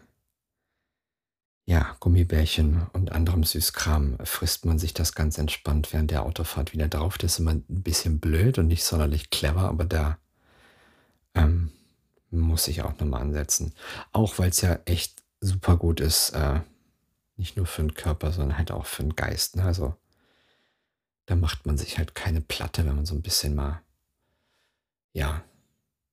ja, 1.66 1.96
Gummibärchen 2.00 2.88
und 2.94 3.12
anderem 3.12 3.44
Süßkram 3.44 4.18
frisst 4.24 4.64
man 4.64 4.80
sich 4.80 4.92
das 4.92 5.14
ganz 5.14 5.38
entspannt 5.38 5.92
während 5.92 6.10
der 6.10 6.24
Autofahrt 6.24 6.72
wieder 6.72 6.88
drauf. 6.88 7.16
Das 7.16 7.34
ist 7.34 7.38
immer 7.38 7.52
ein 7.52 7.64
bisschen 7.68 8.18
blöd 8.18 8.58
und 8.58 8.66
nicht 8.66 8.82
sonderlich 8.82 9.30
clever, 9.30 9.68
aber 9.68 9.84
da 9.84 10.18
ähm, 11.36 11.70
muss 12.32 12.66
ich 12.66 12.82
auch 12.82 12.98
nochmal 12.98 13.22
ansetzen. 13.22 13.72
Auch 14.10 14.40
weil 14.40 14.50
es 14.50 14.62
ja 14.62 14.80
echt 14.84 15.22
super 15.40 15.76
gut 15.76 16.00
ist, 16.00 16.30
äh, 16.30 16.58
nicht 17.36 17.56
nur 17.56 17.66
für 17.66 17.82
den 17.82 17.94
Körper, 17.94 18.32
sondern 18.32 18.58
halt 18.58 18.72
auch 18.72 18.86
für 18.86 19.04
den 19.04 19.14
Geist. 19.14 19.54
Ne? 19.54 19.62
Also 19.62 19.94
da 21.30 21.36
macht 21.36 21.64
man 21.64 21.78
sich 21.78 21.96
halt 21.96 22.16
keine 22.16 22.40
Platte, 22.40 22.84
wenn 22.84 22.96
man 22.96 23.06
so 23.06 23.14
ein 23.14 23.22
bisschen 23.22 23.54
mal, 23.54 23.84
ja, 25.12 25.44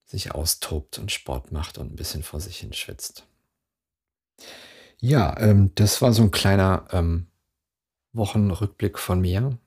sich 0.06 0.36
austobt 0.36 0.99
und 0.99 1.12
Sport 1.12 1.51
macht 1.51 1.80
und 1.80 1.91
ein 1.91 1.95
bisschen 1.95 2.21
vor 2.21 2.39
sich 2.39 2.60
hin 2.60 2.71
schwitzt. 2.71 3.25
Ja, 4.99 5.36
ähm, 5.39 5.71
das 5.73 6.03
war 6.03 6.13
so 6.13 6.21
ein 6.21 6.30
kleiner 6.30 6.88
ähm, 6.91 7.25
Wochenrückblick 8.13 8.99
von 8.99 9.19
mir. 9.19 9.58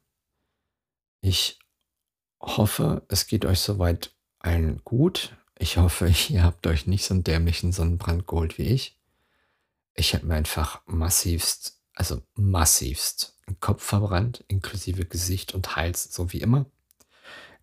Ich 1.21 1.59
hoffe, 2.41 3.03
es 3.09 3.27
geht 3.27 3.45
euch 3.45 3.59
soweit 3.59 4.15
allen 4.39 4.85
gut. 4.85 5.37
Ich 5.59 5.79
hoffe, 5.79 6.15
ihr 6.29 6.45
habt 6.45 6.65
euch 6.69 6.87
nicht 6.87 7.05
so 7.05 7.15
einen 7.15 7.25
dämlichen 7.25 7.73
Sonnenbrand 7.73 8.29
geholt 8.29 8.57
wie 8.57 8.69
ich. 8.69 8.97
Ich 9.95 10.15
habe 10.15 10.27
mir 10.27 10.37
einfach 10.37 10.81
massivst, 10.87 11.80
also 12.01 12.23
massivst, 12.35 13.37
Kopf 13.61 13.85
verbrannt, 13.85 14.43
inklusive 14.49 15.05
Gesicht 15.05 15.55
und 15.55 15.77
Hals, 15.77 16.05
so 16.05 16.33
wie 16.33 16.41
immer. 16.41 16.65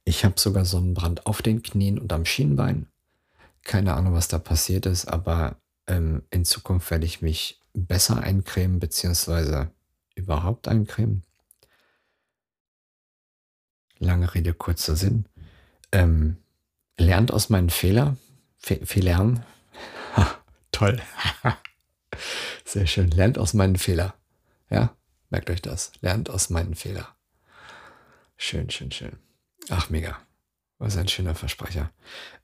Ich 0.03 0.23
habe 0.23 0.39
sogar 0.39 0.63
Sonnenbrand 0.63 1.25
auf 1.25 1.41
den 1.41 1.63
Knien 1.63 1.97
und 1.97 2.13
am 2.13 2.23
Schienbein. 2.23 2.85
Keine 3.63 3.95
Ahnung, 3.95 4.13
was 4.13 4.27
da 4.27 4.37
passiert 4.37 4.85
ist, 4.85 5.07
aber 5.07 5.59
ähm, 5.87 6.21
in 6.29 6.45
Zukunft 6.45 6.91
werde 6.91 7.07
ich 7.07 7.23
mich 7.23 7.59
besser 7.73 8.21
eincremen, 8.21 8.77
beziehungsweise 8.79 9.71
überhaupt 10.13 10.67
eincremen. 10.67 11.23
Lange 13.97 14.35
Rede, 14.35 14.53
kurzer 14.53 14.95
Sinn. 14.95 15.25
Ähm, 15.91 16.37
lernt 16.99 17.31
aus 17.31 17.49
meinen 17.49 17.71
Fehlern. 17.71 18.19
Fe 18.59 18.85
Fehlern. 18.85 19.43
Toll. 20.71 21.01
Sehr 22.65 22.85
schön. 22.85 23.09
Lernt 23.09 23.39
aus 23.39 23.55
meinen 23.55 23.77
Fehlern. 23.77 24.13
Ja, 24.69 24.95
merkt 25.29 25.49
euch 25.49 25.61
das. 25.61 25.91
Lernt 26.01 26.29
aus 26.29 26.49
meinen 26.49 26.75
Fehlern. 26.75 27.07
Schön, 28.37 28.69
schön, 28.69 28.91
schön. 28.91 29.17
Ach, 29.69 29.89
mega. 29.89 30.17
Was 30.77 30.97
ein 30.97 31.07
schöner 31.07 31.35
Versprecher. 31.35 31.91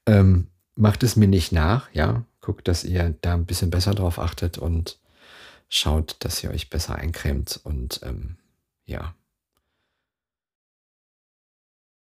Ähm, 0.05 0.47
macht 0.76 1.03
es 1.03 1.15
mir 1.15 1.28
nicht 1.28 1.51
nach, 1.51 1.91
ja. 1.93 2.26
Guckt, 2.41 2.67
dass 2.67 2.84
ihr 2.84 3.15
da 3.21 3.34
ein 3.34 3.45
bisschen 3.45 3.69
besser 3.69 3.93
drauf 3.93 4.19
achtet 4.19 4.57
und 4.57 4.99
schaut, 5.69 6.17
dass 6.19 6.43
ihr 6.43 6.49
euch 6.49 6.69
besser 6.69 6.95
eincremt 6.95 7.59
und 7.63 8.01
ähm, 8.03 8.38
ja. 8.86 9.15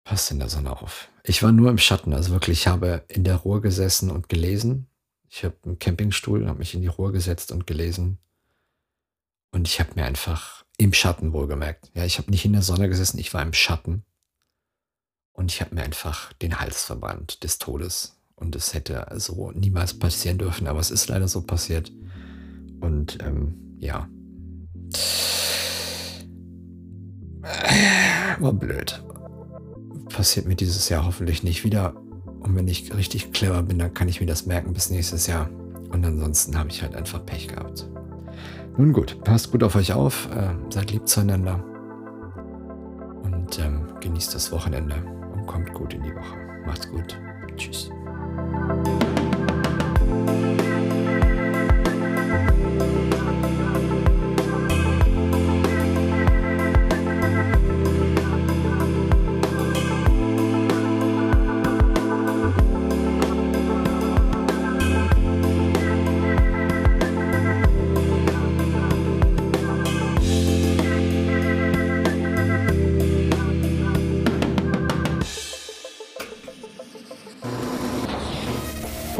Passt 0.03 0.31
in 0.31 0.39
der 0.39 0.49
Sonne 0.49 0.71
auf. 0.71 1.09
Ich 1.23 1.43
war 1.43 1.51
nur 1.51 1.69
im 1.69 1.77
Schatten, 1.77 2.13
also 2.13 2.31
wirklich, 2.31 2.61
ich 2.61 2.67
habe 2.67 3.03
in 3.09 3.23
der 3.23 3.35
Ruhe 3.35 3.61
gesessen 3.61 4.09
und 4.09 4.29
gelesen. 4.29 4.87
Ich 5.29 5.43
habe 5.43 5.55
einen 5.65 5.79
Campingstuhl, 5.79 6.47
habe 6.47 6.59
mich 6.59 6.73
in 6.73 6.81
die 6.81 6.87
Ruhe 6.87 7.11
gesetzt 7.11 7.51
und 7.51 7.67
gelesen. 7.67 8.17
Und 9.51 9.67
ich 9.67 9.79
habe 9.79 9.91
mir 9.95 10.05
einfach 10.05 10.65
im 10.77 10.93
Schatten 10.93 11.33
wohlgemerkt. 11.33 11.91
Ja, 11.93 12.05
ich 12.05 12.17
habe 12.17 12.31
nicht 12.31 12.45
in 12.45 12.53
der 12.53 12.61
Sonne 12.61 12.87
gesessen, 12.87 13.19
ich 13.19 13.33
war 13.33 13.41
im 13.41 13.53
Schatten. 13.53 14.03
Und 15.33 15.51
ich 15.51 15.61
habe 15.61 15.75
mir 15.75 15.83
einfach 15.83 16.33
den 16.33 16.59
Hals 16.59 16.83
verbrannt 16.83 17.43
des 17.43 17.57
Todes. 17.59 18.19
Und 18.35 18.55
es 18.55 18.73
hätte 18.73 19.07
so 19.15 19.51
niemals 19.51 19.97
passieren 19.97 20.37
dürfen, 20.37 20.67
aber 20.67 20.79
es 20.79 20.91
ist 20.91 21.07
leider 21.09 21.27
so 21.27 21.41
passiert. 21.41 21.91
Und 22.79 23.17
ähm, 23.23 23.77
ja. 23.79 24.07
War 28.39 28.53
blöd. 28.53 29.03
Passiert 30.09 30.45
mir 30.45 30.55
dieses 30.55 30.89
Jahr 30.89 31.05
hoffentlich 31.05 31.43
nicht 31.43 31.63
wieder. 31.63 31.95
Und 31.95 32.55
wenn 32.55 32.67
ich 32.67 32.93
richtig 32.93 33.31
clever 33.31 33.63
bin, 33.63 33.79
dann 33.79 33.93
kann 33.93 34.07
ich 34.07 34.19
mir 34.19 34.27
das 34.27 34.45
merken 34.45 34.73
bis 34.73 34.89
nächstes 34.89 35.27
Jahr. 35.27 35.49
Und 35.49 36.05
ansonsten 36.05 36.57
habe 36.57 36.69
ich 36.69 36.81
halt 36.81 36.95
einfach 36.95 37.25
Pech 37.25 37.47
gehabt. 37.47 37.89
Nun 38.77 38.93
gut, 38.93 39.23
passt 39.23 39.51
gut 39.51 39.63
auf 39.63 39.75
euch 39.75 39.91
auf, 39.93 40.29
äh, 40.35 40.53
seid 40.71 40.91
lieb 40.91 41.07
zueinander 41.07 41.63
und 43.23 43.57
ähm, 43.59 43.87
genießt 43.99 44.35
das 44.35 44.51
Wochenende 44.51 44.95
und 45.33 45.47
kommt 45.47 45.73
gut 45.73 45.95
in 45.95 46.03
die 46.03 46.13
Woche. 46.13 46.37
Macht's 46.65 46.87
gut. 46.89 47.19
Tschüss. 47.55 47.89